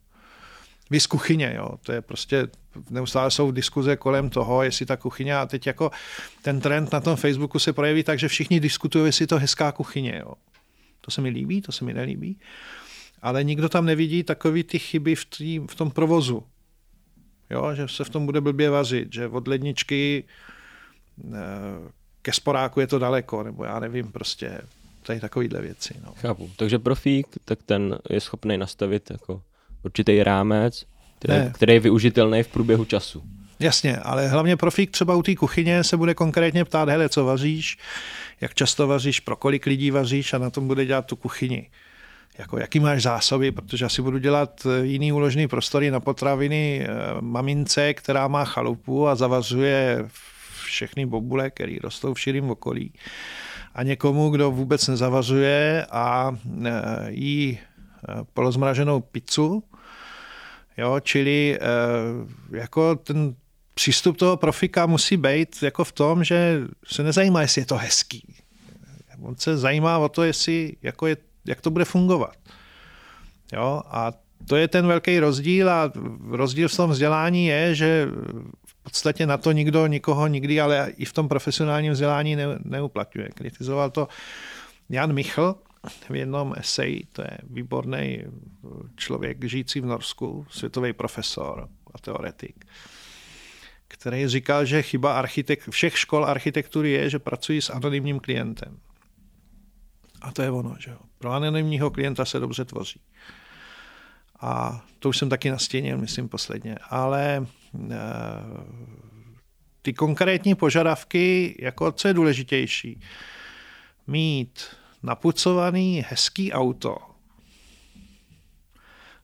Vy 0.89 0.99
z 0.99 1.07
kuchyně, 1.07 1.53
jo. 1.57 1.69
to 1.81 1.91
je 1.91 2.01
prostě, 2.01 2.47
neustále 2.89 3.31
jsou 3.31 3.51
diskuze 3.51 3.95
kolem 3.95 4.29
toho, 4.29 4.63
jestli 4.63 4.85
ta 4.85 4.97
kuchyně, 4.97 5.37
a 5.37 5.45
teď 5.45 5.67
jako 5.67 5.91
ten 6.41 6.59
trend 6.59 6.91
na 6.91 6.99
tom 6.99 7.15
Facebooku 7.15 7.59
se 7.59 7.73
projeví 7.73 8.03
tak, 8.03 8.19
že 8.19 8.27
všichni 8.27 8.59
diskutují, 8.59 9.05
jestli 9.05 9.27
to 9.27 9.39
hezká 9.39 9.71
kuchyně. 9.71 10.21
Jo. 10.25 10.33
To 11.01 11.11
se 11.11 11.21
mi 11.21 11.29
líbí, 11.29 11.61
to 11.61 11.71
se 11.71 11.85
mi 11.85 11.93
nelíbí, 11.93 12.39
ale 13.21 13.43
nikdo 13.43 13.69
tam 13.69 13.85
nevidí 13.85 14.23
takový 14.23 14.63
ty 14.63 14.79
chyby 14.79 15.15
v, 15.15 15.25
tý, 15.25 15.59
v 15.59 15.75
tom 15.75 15.91
provozu. 15.91 16.43
Jo, 17.49 17.75
že 17.75 17.87
se 17.87 18.03
v 18.03 18.09
tom 18.09 18.25
bude 18.25 18.41
blbě 18.41 18.69
vařit, 18.69 19.13
že 19.13 19.27
od 19.27 19.47
ledničky 19.47 20.23
eh, 21.33 21.33
ke 22.21 22.33
sporáku 22.33 22.79
je 22.79 22.87
to 22.87 22.99
daleko, 22.99 23.43
nebo 23.43 23.63
já 23.63 23.79
nevím, 23.79 24.11
prostě 24.11 24.61
tady 25.01 25.19
takovýhle 25.19 25.61
věci. 25.61 25.93
No. 26.05 26.13
Chápu. 26.13 26.51
Takže 26.55 26.79
profík, 26.79 27.27
tak 27.45 27.63
ten 27.63 27.97
je 28.09 28.21
schopný 28.21 28.57
nastavit 28.57 29.11
jako 29.11 29.41
určitý 29.83 30.23
rámec, 30.23 30.85
který, 31.19 31.51
který 31.51 31.73
je 31.73 31.79
využitelný 31.79 32.43
v 32.43 32.47
průběhu 32.47 32.85
času. 32.85 33.23
Jasně, 33.59 33.97
ale 33.97 34.27
hlavně 34.27 34.57
profík 34.57 34.91
třeba 34.91 35.15
u 35.15 35.23
té 35.23 35.35
kuchyně 35.35 35.83
se 35.83 35.97
bude 35.97 36.13
konkrétně 36.13 36.65
ptát, 36.65 36.89
hele, 36.89 37.09
co 37.09 37.25
vaříš, 37.25 37.77
jak 38.41 38.53
často 38.53 38.87
vaříš, 38.87 39.19
pro 39.19 39.35
kolik 39.35 39.65
lidí 39.65 39.91
vaříš 39.91 40.33
a 40.33 40.37
na 40.37 40.49
tom 40.49 40.67
bude 40.67 40.85
dělat 40.85 41.05
tu 41.05 41.15
kuchyni. 41.15 41.69
Jako, 42.37 42.57
jaký 42.57 42.79
máš 42.79 43.01
zásoby, 43.01 43.51
protože 43.51 43.85
asi 43.85 44.01
budu 44.01 44.17
dělat 44.17 44.61
eh, 44.65 44.85
jiný 44.85 45.11
úložný 45.11 45.47
prostory 45.47 45.91
na 45.91 45.99
potraviny 45.99 46.87
eh, 46.87 46.87
mamince, 47.21 47.93
která 47.93 48.27
má 48.27 48.45
chalupu 48.45 49.07
a 49.07 49.15
zavazuje 49.15 50.09
všechny 50.65 51.05
bobule, 51.05 51.49
které 51.49 51.75
rostou 51.83 52.13
v 52.13 52.19
širém 52.19 52.49
okolí. 52.49 52.93
A 53.75 53.83
někomu, 53.83 54.29
kdo 54.29 54.51
vůbec 54.51 54.87
nezavazuje 54.87 55.85
a 55.91 56.37
eh, 56.65 56.71
jí 57.09 57.59
polozmraženou 58.33 59.01
pizzu, 59.01 59.63
Jo, 60.77 60.99
čili 60.99 61.57
eh, 61.61 62.57
jako 62.57 62.95
ten 62.95 63.35
přístup 63.73 64.17
toho 64.17 64.37
profika 64.37 64.85
musí 64.85 65.17
být 65.17 65.63
jako 65.63 65.83
v 65.83 65.91
tom, 65.91 66.23
že 66.23 66.61
se 66.85 67.03
nezajímá, 67.03 67.41
jestli 67.41 67.61
je 67.61 67.65
to 67.65 67.77
hezký. 67.77 68.35
On 69.21 69.35
se 69.35 69.57
zajímá 69.57 69.97
o 69.97 70.09
to, 70.09 70.23
jestli, 70.23 70.75
jako 70.81 71.07
je, 71.07 71.17
jak 71.45 71.61
to 71.61 71.71
bude 71.71 71.85
fungovat. 71.85 72.35
Jo, 73.53 73.81
a 73.85 74.11
to 74.47 74.55
je 74.55 74.67
ten 74.67 74.87
velký 74.87 75.19
rozdíl 75.19 75.69
a 75.69 75.91
rozdíl 76.29 76.67
v 76.67 76.75
tom 76.75 76.89
vzdělání 76.89 77.45
je, 77.45 77.75
že 77.75 78.07
v 78.67 78.83
podstatě 78.83 79.25
na 79.25 79.37
to 79.37 79.51
nikdo 79.51 79.87
nikoho 79.87 80.27
nikdy, 80.27 80.61
ale 80.61 80.91
i 80.97 81.05
v 81.05 81.13
tom 81.13 81.27
profesionálním 81.27 81.93
vzdělání 81.93 82.35
ne, 82.35 82.45
neuplatňuje. 82.63 83.29
Kritizoval 83.29 83.89
to 83.89 84.07
Jan 84.89 85.13
Michl, 85.13 85.55
v 85.89 86.15
jednom 86.15 86.53
eseji, 86.57 87.07
to 87.11 87.21
je 87.21 87.37
výborný 87.43 88.23
člověk 88.95 89.43
žijící 89.43 89.81
v 89.81 89.85
Norsku, 89.85 90.45
světový 90.49 90.93
profesor 90.93 91.69
a 91.93 91.97
teoretik, 91.97 92.65
který 93.87 94.27
říkal, 94.27 94.65
že 94.65 94.81
chyba 94.81 95.17
architekt, 95.19 95.69
všech 95.69 95.99
škol 95.99 96.25
architektury 96.25 96.91
je, 96.91 97.09
že 97.09 97.19
pracují 97.19 97.61
s 97.61 97.69
anonymním 97.69 98.19
klientem. 98.19 98.79
A 100.21 100.31
to 100.31 100.41
je 100.41 100.51
ono, 100.51 100.75
že 100.79 100.91
jo. 100.91 100.97
Pro 101.17 101.31
anonymního 101.31 101.91
klienta 101.91 102.25
se 102.25 102.39
dobře 102.39 102.65
tvoří. 102.65 103.01
A 104.39 104.83
to 104.99 105.09
už 105.09 105.17
jsem 105.17 105.29
taky 105.29 105.49
nastěnil, 105.49 105.97
myslím, 105.97 106.29
posledně. 106.29 106.75
Ale 106.89 107.37
e, 107.37 107.97
ty 109.81 109.93
konkrétní 109.93 110.55
požadavky, 110.55 111.55
jako 111.59 111.91
co 111.91 112.07
je 112.07 112.13
důležitější? 112.13 112.99
Mít 114.07 114.59
napucovaný, 115.03 116.05
hezký 116.07 116.53
auto, 116.53 116.97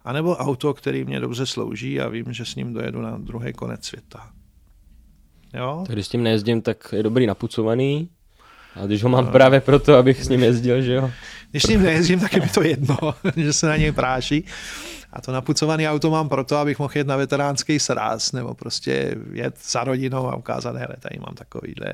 anebo 0.04 0.36
auto, 0.36 0.74
který 0.74 1.04
mě 1.04 1.20
dobře 1.20 1.46
slouží 1.46 2.02
a 2.02 2.08
vím, 2.08 2.34
že 2.34 2.46
s 2.46 2.56
ním 2.56 2.74
dojedu 2.74 3.02
na 3.02 3.18
druhý 3.18 3.54
konec 3.54 3.86
světa. 3.86 4.30
Jo? 5.54 5.84
Tak 5.88 5.96
když 5.96 6.06
s 6.06 6.10
tím 6.10 6.24
nejezdím, 6.24 6.62
tak 6.62 6.94
je 6.96 7.04
dobrý 7.04 7.28
napucovaný, 7.28 8.10
a 8.76 8.86
když 8.86 9.04
ho 9.04 9.10
mám 9.10 9.26
no. 9.26 9.32
právě 9.32 9.62
proto, 9.62 9.96
abych 9.96 10.24
s 10.24 10.30
ním 10.30 10.44
jezdil, 10.44 10.82
že 10.82 10.94
jo? 10.94 11.12
Když 11.52 11.64
s 11.64 11.68
ním 11.68 11.84
nejezdím, 11.84 12.20
tak 12.20 12.34
je 12.34 12.42
mi 12.42 12.50
to 12.50 12.64
jedno, 12.64 12.98
že 13.36 13.54
se 13.54 13.68
na 13.68 13.78
něj 13.78 13.92
práší. 13.92 14.46
A 15.14 15.22
to 15.22 15.32
napucovaný 15.32 15.88
auto 15.88 16.12
mám 16.12 16.30
proto, 16.30 16.58
abych 16.58 16.80
mohl 16.80 16.94
jet 16.96 17.08
na 17.08 17.16
veteránský 17.16 17.80
sraz, 17.80 18.32
nebo 18.32 18.54
prostě 18.54 19.16
jet 19.34 19.56
za 19.70 19.84
rodinou 19.84 20.28
a 20.28 20.36
ukázat, 20.36 20.76
hele, 20.76 20.96
tady 21.00 21.20
mám 21.20 21.36
takovýhle. 21.36 21.94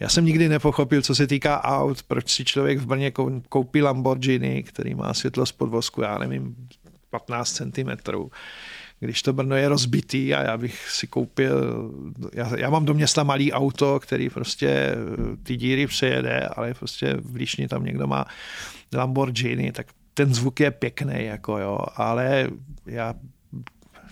Já 0.00 0.08
jsem 0.08 0.24
nikdy 0.24 0.48
nepochopil, 0.48 1.02
co 1.02 1.14
se 1.14 1.26
týká 1.26 1.64
aut, 1.64 2.02
proč 2.02 2.30
si 2.30 2.44
člověk 2.44 2.78
v 2.78 2.86
Brně 2.86 3.12
koupí 3.48 3.82
Lamborghini, 3.82 4.62
který 4.62 4.94
má 4.94 5.14
světlost 5.14 5.58
podvozku, 5.58 6.02
já 6.02 6.18
nevím, 6.18 6.56
15 7.10 7.52
cm 7.52 7.90
když 9.00 9.22
to 9.22 9.32
Brno 9.32 9.56
je 9.56 9.68
rozbitý 9.68 10.34
a 10.34 10.42
já 10.42 10.56
bych 10.56 10.90
si 10.90 11.06
koupil, 11.06 11.92
já, 12.32 12.58
já 12.58 12.70
mám 12.70 12.84
do 12.84 12.94
města 12.94 13.22
malý 13.22 13.52
auto, 13.52 14.00
který 14.00 14.30
prostě 14.30 14.94
ty 15.42 15.56
díry 15.56 15.86
přejede, 15.86 16.48
ale 16.56 16.74
prostě 16.74 17.16
v 17.20 17.34
Líšni 17.34 17.68
tam 17.68 17.84
někdo 17.84 18.06
má 18.06 18.24
Lamborghini, 18.94 19.72
tak 19.72 19.86
ten 20.14 20.34
zvuk 20.34 20.60
je 20.60 20.70
pěkný, 20.70 21.24
jako 21.24 21.58
jo, 21.58 21.78
ale 21.96 22.48
já 22.86 23.14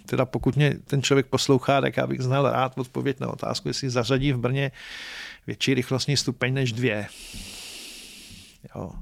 teda 0.07 0.25
pokud 0.25 0.57
mě 0.57 0.75
ten 0.85 1.03
člověk 1.03 1.27
poslouchá, 1.27 1.81
tak 1.81 1.97
já 1.97 2.07
bych 2.07 2.21
znal 2.21 2.51
rád 2.51 2.79
odpověď 2.79 3.21
na 3.21 3.29
otázku, 3.29 3.69
jestli 3.69 3.91
zařadí 3.91 4.33
v 4.33 4.39
Brně 4.39 4.71
větší 5.47 5.75
rychlostní 5.75 6.17
stupeň 6.17 6.55
než 6.55 6.73
dvě. 6.73 7.07
Jo. 8.75 8.93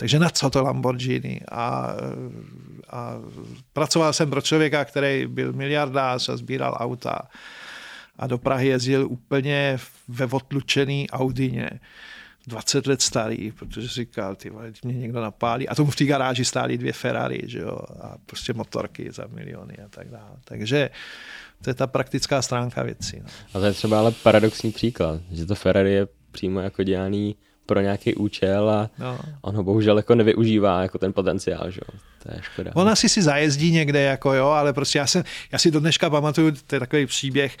Takže 0.00 0.18
na 0.18 0.30
co 0.30 0.50
to 0.50 0.62
Lamborghini? 0.62 1.40
A, 1.52 1.94
a 2.90 3.14
pracoval 3.72 4.12
jsem 4.12 4.30
pro 4.30 4.40
člověka, 4.40 4.84
který 4.84 5.26
byl 5.26 5.52
miliardář 5.52 6.28
a 6.28 6.36
sbíral 6.36 6.76
auta 6.80 7.28
a 8.18 8.26
do 8.26 8.38
Prahy 8.38 8.68
jezdil 8.68 9.06
úplně 9.10 9.78
ve 10.08 10.26
odlučený 10.26 11.10
Audině. 11.10 11.70
20 12.46 12.86
let 12.86 13.02
starý, 13.02 13.52
protože 13.52 13.88
si 13.88 13.94
říkal, 13.94 14.36
ty 14.36 14.50
vole, 14.50 14.72
mě 14.84 14.94
někdo 14.94 15.20
napálí. 15.20 15.68
A 15.68 15.74
tomu 15.74 15.90
v 15.90 15.96
té 15.96 16.04
garáži 16.04 16.44
stály 16.44 16.78
dvě 16.78 16.92
Ferrari, 16.92 17.42
že 17.44 17.58
jo, 17.58 17.78
a 18.00 18.16
prostě 18.26 18.52
motorky 18.52 19.12
za 19.12 19.24
miliony 19.26 19.76
a 19.84 19.88
tak 19.88 20.10
dále. 20.10 20.36
Takže 20.44 20.90
to 21.62 21.70
je 21.70 21.74
ta 21.74 21.86
praktická 21.86 22.42
stránka 22.42 22.82
věcí. 22.82 23.20
No. 23.20 23.28
A 23.54 23.58
to 23.58 23.64
je 23.64 23.72
třeba 23.72 23.98
ale 23.98 24.12
paradoxní 24.12 24.72
příklad, 24.72 25.20
že 25.30 25.46
to 25.46 25.54
Ferrari 25.54 25.92
je 25.92 26.08
přímo 26.30 26.60
jako 26.60 26.82
dělaný 26.82 27.36
pro 27.70 27.80
nějaký 27.80 28.14
účel 28.14 28.70
a 28.70 28.90
no. 28.98 29.18
on 29.40 29.56
ho 29.56 29.62
bohužel 29.62 29.96
jako 29.96 30.14
nevyužívá 30.14 30.82
jako 30.82 30.98
ten 30.98 31.12
potenciál, 31.12 31.70
že 31.70 31.80
To 32.22 32.32
je 32.34 32.42
škoda. 32.42 32.70
On 32.74 32.88
asi 32.88 33.08
si 33.08 33.22
zajezdí 33.22 33.70
někde, 33.70 34.00
jako 34.00 34.32
jo, 34.32 34.46
ale 34.46 34.72
prostě 34.72 34.98
já, 34.98 35.06
jsem, 35.06 35.24
já 35.52 35.58
si 35.58 35.70
do 35.70 35.80
dneška 35.80 36.10
pamatuju, 36.10 36.50
to 36.66 36.74
je 36.74 36.80
takový 36.80 37.06
příběh, 37.06 37.56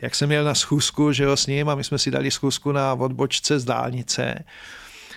jak 0.00 0.14
jsem 0.14 0.28
měl 0.28 0.44
na 0.44 0.54
schůzku, 0.54 1.12
že 1.12 1.24
jo, 1.24 1.36
s 1.36 1.46
ním 1.46 1.68
a 1.68 1.74
my 1.74 1.84
jsme 1.84 1.98
si 1.98 2.10
dali 2.10 2.30
schůzku 2.30 2.72
na 2.72 2.94
odbočce 2.94 3.58
z 3.58 3.64
dálnice 3.64 4.44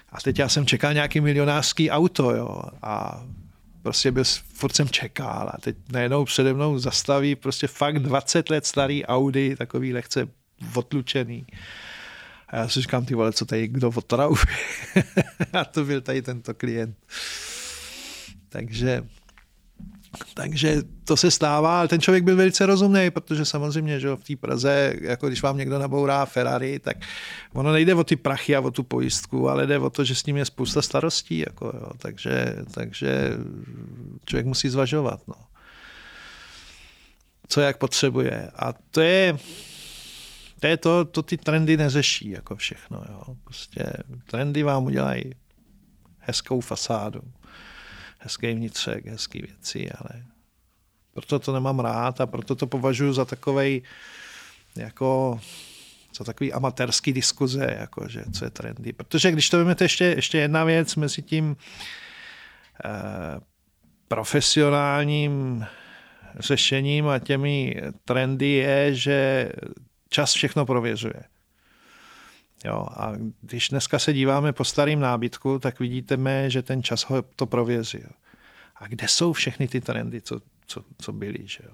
a 0.10 0.22
teď 0.22 0.40
já 0.40 0.50
jsem 0.50 0.66
čekal 0.66 0.94
nějaký 0.94 1.22
milionářský 1.22 1.92
auto, 1.92 2.36
jo, 2.36 2.62
a 2.84 3.24
prostě 3.82 4.12
byl, 4.12 4.24
furt 4.54 4.76
jsem 4.76 4.90
čekal 4.90 5.50
a 5.54 5.58
teď 5.62 5.76
najednou 5.92 6.26
přede 6.26 6.54
mnou 6.54 6.80
zastaví 6.80 7.36
prostě 7.36 7.68
fakt 7.68 8.00
20 8.00 8.50
let 8.50 8.66
starý 8.66 9.06
Audi, 9.06 9.56
takový 9.56 9.94
lehce 9.94 10.28
otlučený. 10.76 11.46
A 12.48 12.58
já 12.58 12.68
si 12.68 12.82
říkám, 12.82 13.06
ty 13.06 13.16
vole, 13.16 13.34
co 13.34 13.46
tady 13.46 13.68
kdo 13.68 13.92
otravuje? 13.96 14.44
a 15.54 15.66
to 15.66 15.86
byl 15.86 16.02
tady 16.02 16.22
tento 16.22 16.54
klient. 16.54 16.98
Takže 18.50 19.04
takže 20.34 20.82
to 21.04 21.18
se 21.18 21.32
stává, 21.32 21.80
ale 21.80 21.88
ten 21.88 22.02
člověk 22.02 22.24
byl 22.24 22.36
velice 22.36 22.66
rozumný, 22.66 23.12
protože 23.12 23.46
samozřejmě, 23.46 24.00
že 24.00 24.10
v 24.16 24.24
té 24.24 24.36
Praze, 24.36 24.94
jako 25.02 25.28
když 25.28 25.42
vám 25.42 25.58
někdo 25.58 25.80
nabourá 25.80 26.26
Ferrari, 26.26 26.80
tak 26.80 26.98
ono 27.54 27.72
nejde 27.72 27.96
o 27.96 28.04
ty 28.04 28.16
prachy 28.16 28.56
a 28.56 28.60
o 28.60 28.72
tu 28.72 28.84
pojistku, 28.84 29.50
ale 29.50 29.68
jde 29.68 29.80
o 29.80 29.90
to, 29.90 30.04
že 30.04 30.16
s 30.16 30.26
ním 30.26 30.38
je 30.38 30.46
spousta 30.46 30.82
starostí, 30.82 31.38
jako, 31.38 31.66
jo. 31.66 31.92
Takže, 31.98 32.56
takže 32.72 33.32
člověk 34.26 34.46
musí 34.46 34.70
zvažovat. 34.70 35.22
No. 35.28 35.36
Co 37.48 37.62
jak 37.62 37.78
potřebuje. 37.78 38.52
A 38.56 38.74
to 38.92 39.02
je, 39.02 39.38
to 40.60 40.68
je 40.68 40.78
to, 40.78 41.06
to 41.06 41.24
ty 41.24 41.38
trendy 41.38 41.78
neřeší, 41.78 42.30
jako 42.30 42.56
všechno. 42.56 43.04
Jo. 43.10 43.36
Prostě 43.44 43.94
trendy 44.26 44.64
vám 44.64 44.84
udělají 44.84 45.24
hezkou 46.20 46.62
fasádu 46.62 47.22
hezký 48.20 48.54
vnitřek, 48.54 49.06
hezký 49.06 49.42
věci, 49.42 49.92
ale 49.92 50.24
proto 51.14 51.40
to 51.40 51.54
nemám 51.54 51.80
rád 51.80 52.22
a 52.22 52.26
proto 52.26 52.56
to 52.56 52.68
považuji 52.68 53.14
za 53.14 53.26
takovej 53.26 53.82
jako 54.76 55.40
za 56.18 56.24
takový 56.24 56.54
amatérský 56.54 57.14
diskuze, 57.14 57.76
jako, 57.80 58.08
že 58.08 58.24
co 58.34 58.46
je 58.46 58.50
trendy. 58.50 58.94
Protože 58.94 59.32
když 59.32 59.50
to 59.50 59.58
vezmete 59.58 59.86
ještě, 59.86 60.04
ještě 60.04 60.38
jedna 60.38 60.64
věc 60.64 60.96
mezi 60.96 61.22
tím 61.22 61.56
eh, 62.86 63.40
profesionálním 64.08 65.66
řešením 66.40 67.08
a 67.08 67.20
těmi 67.20 67.82
trendy 68.06 68.50
je, 68.50 68.96
že 68.96 69.50
čas 70.16 70.34
všechno 70.34 70.66
prověřuje. 70.66 71.24
Jo, 72.66 72.88
a 72.92 73.14
když 73.42 73.70
dneska 73.70 74.00
se 74.00 74.14
díváme 74.14 74.54
po 74.54 74.64
starým 74.64 75.00
nábytku, 75.00 75.60
tak 75.60 75.80
vidíte, 75.80 76.18
že 76.48 76.62
ten 76.62 76.84
čas 76.84 77.04
ho 77.04 77.22
to 77.22 77.46
prověřil. 77.46 78.10
A 78.76 78.88
kde 78.88 79.08
jsou 79.08 79.34
všechny 79.34 79.68
ty 79.68 79.82
trendy, 79.82 80.22
co, 80.22 80.42
co, 80.68 80.84
co 80.98 81.12
byly? 81.12 81.48
Že 81.48 81.60
jo? 81.64 81.72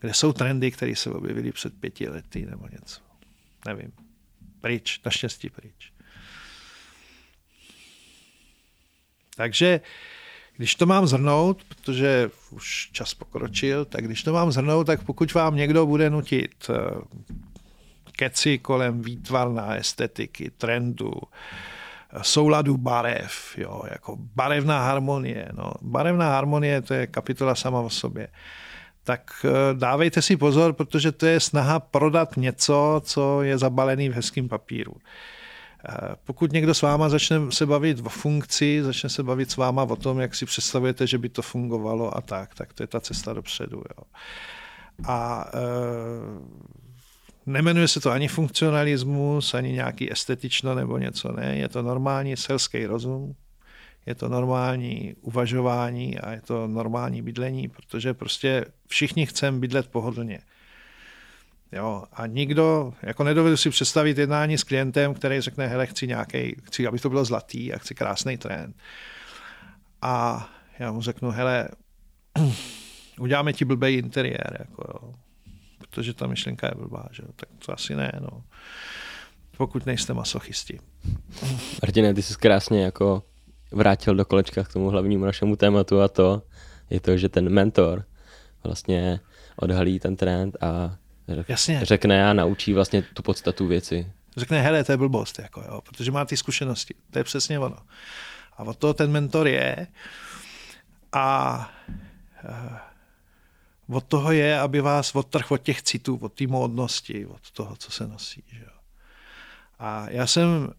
Kde 0.00 0.14
jsou 0.14 0.32
trendy, 0.32 0.70
které 0.70 0.96
se 0.96 1.10
objevily 1.10 1.52
před 1.52 1.80
pěti 1.80 2.08
lety 2.08 2.46
nebo 2.46 2.68
něco? 2.68 3.00
Nevím. 3.66 3.92
Pryč, 4.60 5.00
naštěstí 5.04 5.50
pryč. 5.50 5.92
Takže 9.36 9.80
když 10.60 10.74
to 10.74 10.86
mám 10.86 11.06
zhrnout, 11.06 11.64
protože 11.68 12.30
už 12.50 12.90
čas 12.92 13.14
pokročil, 13.14 13.84
tak 13.84 14.04
když 14.04 14.22
to 14.22 14.32
mám 14.32 14.52
zhrnout, 14.52 14.86
tak 14.86 15.04
pokud 15.04 15.34
vám 15.34 15.56
někdo 15.56 15.86
bude 15.86 16.10
nutit 16.10 16.70
eh, 16.70 16.74
keci 18.12 18.58
kolem 18.58 19.02
výtvarná 19.02 19.74
estetiky, 19.76 20.50
trendu, 20.58 21.12
souladu 22.22 22.76
barev, 22.76 23.58
jo, 23.58 23.82
jako 23.90 24.16
barevná 24.36 24.84
harmonie. 24.84 25.48
No. 25.52 25.72
Barevná 25.82 26.28
harmonie 26.28 26.82
to 26.82 26.94
je 26.94 27.06
kapitola 27.06 27.54
sama 27.54 27.80
o 27.80 27.90
sobě. 27.90 28.28
Tak 29.04 29.30
eh, 29.44 29.50
dávejte 29.74 30.22
si 30.22 30.36
pozor, 30.36 30.72
protože 30.72 31.12
to 31.12 31.26
je 31.26 31.40
snaha 31.40 31.80
prodat 31.80 32.36
něco, 32.36 33.00
co 33.04 33.42
je 33.42 33.58
zabalený 33.58 34.08
v 34.08 34.12
hezkém 34.12 34.48
papíru. 34.48 34.92
Eh, 35.88 35.92
pokud 36.24 36.52
někdo 36.52 36.74
s 36.74 36.82
váma 36.82 37.08
začne 37.08 37.36
se 37.50 37.66
bavit 37.66 38.06
o 38.06 38.08
funkci, 38.08 38.82
začne 38.82 39.08
se 39.08 39.22
bavit 39.22 39.50
s 39.50 39.56
váma 39.56 39.82
o 39.82 39.96
tom, 39.96 40.20
jak 40.20 40.34
si 40.34 40.46
představujete, 40.46 41.06
že 41.06 41.18
by 41.18 41.28
to 41.28 41.42
fungovalo 41.42 42.16
a 42.16 42.20
tak, 42.20 42.54
tak 42.54 42.72
to 42.72 42.82
je 42.82 42.86
ta 42.86 43.00
cesta 43.00 43.32
dopředu. 43.32 43.76
Jo. 43.76 44.04
A 45.04 45.50
e, 45.54 45.60
Nemenuje 47.46 47.88
se 47.88 48.00
to 48.00 48.10
ani 48.10 48.28
funkcionalismus, 48.28 49.54
ani 49.54 49.72
nějaký 49.72 50.12
estetično 50.12 50.74
nebo 50.74 50.98
něco, 50.98 51.32
ne. 51.32 51.56
Je 51.56 51.68
to 51.68 51.82
normální 51.82 52.36
selský 52.36 52.86
rozum, 52.86 53.34
je 54.06 54.14
to 54.14 54.28
normální 54.28 55.14
uvažování 55.20 56.18
a 56.18 56.32
je 56.32 56.40
to 56.40 56.66
normální 56.66 57.22
bydlení, 57.22 57.68
protože 57.68 58.14
prostě 58.14 58.64
všichni 58.86 59.26
chceme 59.26 59.58
bydlet 59.58 59.88
pohodlně. 59.88 60.38
Jo, 61.72 62.04
a 62.12 62.26
nikdo, 62.26 62.94
jako 63.02 63.24
nedovedu 63.24 63.56
si 63.56 63.70
představit 63.70 64.18
jednání 64.18 64.58
s 64.58 64.64
klientem, 64.64 65.14
který 65.14 65.40
řekne, 65.40 65.66
hele, 65.66 65.86
chci 65.86 66.06
nějaký, 66.06 66.56
chci, 66.62 66.86
aby 66.86 66.98
to 66.98 67.08
bylo 67.08 67.24
zlatý 67.24 67.72
a 67.72 67.78
chci 67.78 67.94
krásný 67.94 68.36
trend. 68.36 68.76
A 70.02 70.46
já 70.78 70.92
mu 70.92 71.02
řeknu, 71.02 71.30
hele, 71.30 71.68
uděláme 73.18 73.52
ti 73.52 73.64
blbý 73.64 73.94
interiér, 73.94 74.56
jako 74.58 74.84
jo 74.94 75.14
protože 75.90 76.14
ta 76.14 76.26
myšlenka 76.26 76.66
je 76.66 76.74
blbá, 76.76 77.08
že? 77.10 77.22
tak 77.36 77.48
to 77.66 77.72
asi 77.72 77.94
ne, 77.94 78.12
no. 78.20 78.42
pokud 79.56 79.86
nejste 79.86 80.14
masochisti. 80.14 80.78
Martine, 81.82 82.14
ty 82.14 82.22
jsi 82.22 82.34
krásně 82.34 82.84
jako 82.84 83.22
vrátil 83.72 84.14
do 84.14 84.24
kolečka 84.24 84.64
k 84.64 84.72
tomu 84.72 84.90
hlavnímu 84.90 85.24
našemu 85.24 85.56
tématu 85.56 86.00
a 86.00 86.08
to 86.08 86.42
je 86.90 87.00
to, 87.00 87.16
že 87.16 87.28
ten 87.28 87.48
mentor 87.48 88.04
vlastně 88.64 89.20
odhalí 89.56 90.00
ten 90.00 90.16
trend 90.16 90.56
a 90.60 90.96
Jasně. 91.48 91.80
řekne 91.82 92.30
a 92.30 92.32
naučí 92.32 92.72
vlastně 92.72 93.02
tu 93.02 93.22
podstatu 93.22 93.66
věci. 93.66 94.12
Řekne, 94.36 94.62
hele, 94.62 94.84
to 94.84 94.92
je 94.92 94.98
blbost, 94.98 95.38
jako, 95.38 95.60
jo, 95.60 95.80
protože 95.80 96.10
má 96.10 96.24
ty 96.24 96.36
zkušenosti. 96.36 96.94
To 97.10 97.18
je 97.18 97.24
přesně 97.24 97.58
ono. 97.58 97.76
A 98.56 98.62
od 98.62 98.76
toho 98.76 98.94
ten 98.94 99.10
mentor 99.10 99.48
je 99.48 99.86
a 101.12 101.70
od 103.88 104.04
toho 104.04 104.32
je, 104.32 104.60
aby 104.60 104.80
vás 104.80 105.14
odtrh 105.14 105.50
od 105.50 105.62
těch 105.62 105.82
citů, 105.82 106.18
od 106.22 106.32
té 106.32 106.46
módnosti, 106.46 107.26
od 107.26 107.50
toho, 107.50 107.76
co 107.76 107.90
se 107.90 108.06
nosí. 108.06 108.42
Že 108.52 108.60
jo. 108.60 108.80
A 109.78 110.10
já 110.10 110.26
jsem 110.26 110.72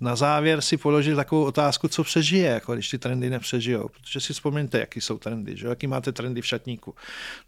na 0.00 0.16
závěr 0.16 0.60
si 0.60 0.76
položil 0.76 1.16
takovou 1.16 1.44
otázku, 1.44 1.88
co 1.88 2.04
přežije, 2.04 2.48
jako 2.48 2.74
když 2.74 2.88
ty 2.88 2.98
trendy 2.98 3.30
nepřežijou. 3.30 3.88
Protože 3.88 4.20
si 4.20 4.32
vzpomeňte, 4.32 4.78
jaký 4.78 5.00
jsou 5.00 5.18
trendy, 5.18 5.56
že? 5.56 5.68
jaký 5.68 5.86
máte 5.86 6.12
trendy 6.12 6.40
v 6.40 6.46
šatníku. 6.46 6.94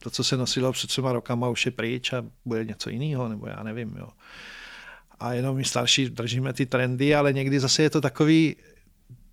To, 0.03 0.11
co 0.11 0.25
se 0.25 0.37
nosilo 0.37 0.73
před 0.73 0.87
třema 0.87 1.13
rokama, 1.13 1.49
už 1.49 1.67
je 1.67 1.73
pryč 1.73 2.13
a 2.13 2.25
bude 2.45 2.65
něco 2.65 2.91
jiného, 2.91 3.29
nebo 3.29 3.47
já 3.47 3.63
nevím. 3.63 3.97
Jo. 3.99 4.09
A 5.21 5.33
jenom 5.33 5.57
my 5.57 5.65
starší 5.65 6.11
držíme 6.11 6.53
ty 6.53 6.67
trendy, 6.67 7.15
ale 7.15 7.33
někdy 7.33 7.61
zase 7.61 7.83
je 7.83 7.91
to 7.91 8.01
takový, 8.01 8.57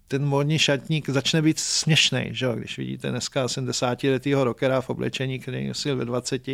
ten 0.07 0.25
módní 0.25 0.59
šatník 0.59 1.09
začne 1.09 1.41
být 1.41 1.59
směšný, 1.59 2.29
že 2.31 2.47
když 2.55 2.77
vidíte 2.77 3.11
dneska 3.11 3.45
70-letého 3.45 4.43
rockera 4.43 4.81
v 4.81 4.89
oblečení, 4.89 5.39
který 5.39 5.67
nosil 5.67 5.97
ve 5.97 6.05
20, 6.05 6.47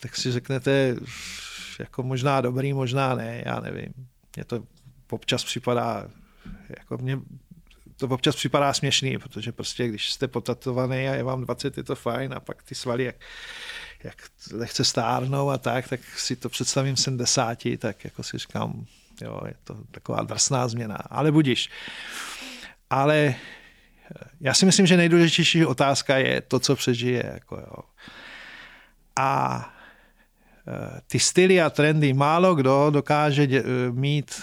tak 0.00 0.16
si 0.16 0.32
řeknete, 0.32 0.96
jako 1.78 2.02
možná 2.02 2.40
dobrý, 2.40 2.72
možná 2.72 3.14
ne, 3.14 3.42
já 3.46 3.60
nevím. 3.60 3.92
Mně 4.36 4.44
to 4.44 4.62
občas 5.12 5.44
připadá, 5.44 6.08
jako 6.68 6.98
mě 6.98 7.18
to 7.96 8.14
občas 8.14 8.36
připadá 8.36 8.72
směšný, 8.72 9.18
protože 9.18 9.52
prostě 9.52 9.88
když 9.88 10.12
jste 10.12 10.28
potatovaný 10.28 11.08
a 11.08 11.14
je 11.14 11.22
vám 11.22 11.44
20, 11.44 11.76
je 11.76 11.82
to 11.82 11.94
fajn 11.96 12.34
a 12.34 12.40
pak 12.40 12.62
ty 12.62 12.74
svaly, 12.74 13.04
jak, 13.04 13.16
jak 14.04 14.22
lehce 14.52 14.84
stárnou 14.84 15.50
a 15.50 15.58
tak, 15.58 15.88
tak 15.88 16.00
si 16.16 16.36
to 16.36 16.48
představím 16.48 16.96
70, 16.96 17.58
tak 17.78 18.04
jako 18.04 18.22
si 18.22 18.38
říkám, 18.38 18.86
jo, 19.20 19.40
je 19.46 19.54
to 19.64 19.76
taková 19.90 20.22
drsná 20.22 20.68
změna, 20.68 20.96
ale 20.96 21.32
budíš. 21.32 21.70
Ale 22.90 23.16
eh, 23.16 23.34
já 24.40 24.54
si 24.54 24.66
myslím, 24.66 24.86
že 24.86 24.96
nejdůležitější 24.96 25.66
otázka 25.66 26.16
je 26.16 26.40
to, 26.40 26.60
co 26.60 26.76
přežije. 26.76 27.30
Jako 27.34 27.56
jo. 27.56 27.82
A 29.16 29.74
eh, 30.68 31.00
ty 31.06 31.18
styly 31.18 31.62
a 31.62 31.70
trendy, 31.70 32.12
málo 32.12 32.54
kdo 32.54 32.90
dokáže 32.90 33.42
eh, 33.42 33.62
mít 33.92 34.42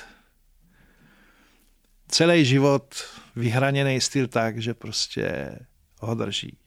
celý 2.09 2.45
život 2.45 2.95
vyhraněný 3.35 4.01
styl 4.01 4.27
tak, 4.27 4.61
že 4.61 4.73
prostě 4.73 5.59
ho 5.99 6.15
drží. 6.15 6.57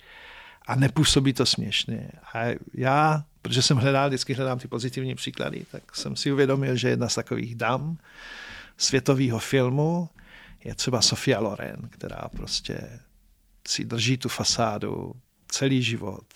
A 0.67 0.77
nepůsobí 0.77 1.33
to 1.33 1.47
směšně. 1.47 2.11
A 2.35 2.45
já, 2.75 3.25
protože 3.43 3.63
jsem 3.63 3.77
hledal, 3.77 4.09
vždycky 4.09 4.35
hledám 4.35 4.59
ty 4.59 4.69
pozitivní 4.69 5.15
příklady, 5.15 5.67
tak 5.73 5.97
jsem 5.97 6.17
si 6.17 6.33
uvědomil, 6.33 6.77
že 6.77 6.89
jedna 6.89 7.09
z 7.09 7.15
takových 7.15 7.55
dam 7.55 7.99
světového 8.77 9.39
filmu 9.39 10.09
je 10.65 10.75
třeba 10.75 11.03
Sofia 11.03 11.41
Loren, 11.41 11.89
která 11.91 12.29
prostě 12.37 13.01
si 13.69 13.85
drží 13.85 14.17
tu 14.17 14.29
fasádu 14.29 15.15
celý 15.49 15.83
život. 15.83 16.27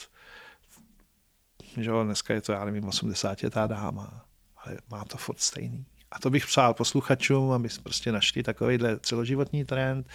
Že 1.76 1.90
dneska 2.04 2.34
je 2.34 2.40
to, 2.40 2.52
já 2.52 2.64
nevím, 2.64 2.84
80 2.84 3.42
je 3.42 3.50
ta 3.50 3.66
dáma, 3.66 4.24
ale 4.56 4.78
má 4.90 5.04
to 5.04 5.16
furt 5.16 5.40
stejný. 5.40 5.86
A 6.10 6.18
to 6.18 6.30
bych 6.30 6.46
přál 6.46 6.74
posluchačům, 6.74 7.50
aby 7.50 7.68
prostě 7.82 8.12
našli 8.12 8.42
takovýhle 8.42 8.98
celoživotní 9.00 9.64
trend. 9.64 10.08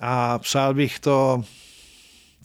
A 0.00 0.38
přál 0.38 0.74
bych 0.74 0.98
to 1.00 1.44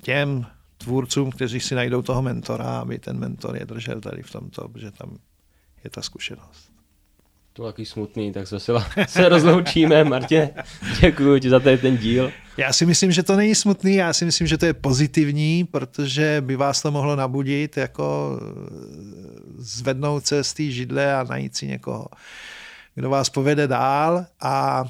těm 0.02 0.46
tvůrcům, 0.78 1.32
kteří 1.32 1.60
si 1.60 1.76
najdou 1.76 2.02
toho 2.02 2.22
mentora, 2.22 2.80
aby 2.80 3.00
ten 3.00 3.20
mentor 3.20 3.58
je 3.58 3.66
držel 3.66 4.02
tady 4.02 4.24
v 4.24 4.32
tomto, 4.32 4.70
protože 4.70 4.92
tam 4.92 5.18
je 5.84 5.90
ta 5.90 6.02
zkušenost. 6.02 6.72
To 7.54 7.64
taky 7.64 7.86
smutný, 7.86 8.34
tak 8.34 8.48
se, 8.48 8.58
se 9.08 9.30
rozloučíme. 9.30 10.04
Martě, 10.04 10.50
děkuji 11.02 11.40
ti 11.40 11.50
za 11.50 11.60
tady 11.60 11.78
ten 11.78 11.98
díl. 11.98 12.32
Já 12.58 12.74
si 12.74 12.86
myslím, 12.86 13.12
že 13.12 13.24
to 13.24 13.36
není 13.36 13.56
smutný, 13.56 13.96
já 13.96 14.14
si 14.14 14.26
myslím, 14.26 14.48
že 14.48 14.58
to 14.58 14.66
je 14.66 14.74
pozitivní, 14.74 15.64
protože 15.64 16.42
by 16.46 16.56
vás 16.56 16.82
to 16.82 16.92
mohlo 16.92 17.16
nabudit, 17.16 17.78
jako 17.78 18.40
zvednout 19.58 20.26
se 20.26 20.44
z 20.44 20.54
té 20.54 20.64
židle 20.64 21.16
a 21.16 21.24
najít 21.24 21.56
si 21.56 21.68
někoho, 21.68 22.08
kdo 22.96 23.10
vás 23.10 23.30
povede 23.30 23.68
dál 23.68 24.26
a 24.42 24.86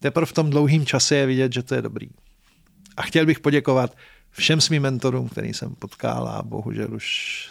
teprve 0.00 0.26
v 0.26 0.32
tom 0.32 0.50
dlouhém 0.50 0.86
čase 0.86 1.16
je 1.16 1.26
vidět, 1.26 1.52
že 1.52 1.62
to 1.62 1.74
je 1.74 1.82
dobrý. 1.82 2.08
A 2.96 3.02
chtěl 3.02 3.26
bych 3.26 3.40
poděkovat 3.40 3.96
všem 4.30 4.60
svým 4.60 4.82
mentorům, 4.82 5.28
který 5.28 5.54
jsem 5.54 5.74
potkal 5.74 6.28
a 6.28 6.42
bohužel 6.42 6.94
už 6.94 7.48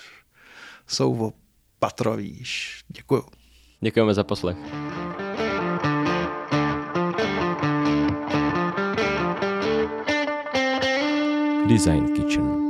jsou 0.87 1.25
o 1.25 1.33
patrovíš. 1.79 2.81
Děkuju. 2.87 3.36
Děkujeme 3.81 4.13
za 4.13 4.23
poslech. 4.23 4.57
Design 11.67 12.13
Kitchen 12.15 12.66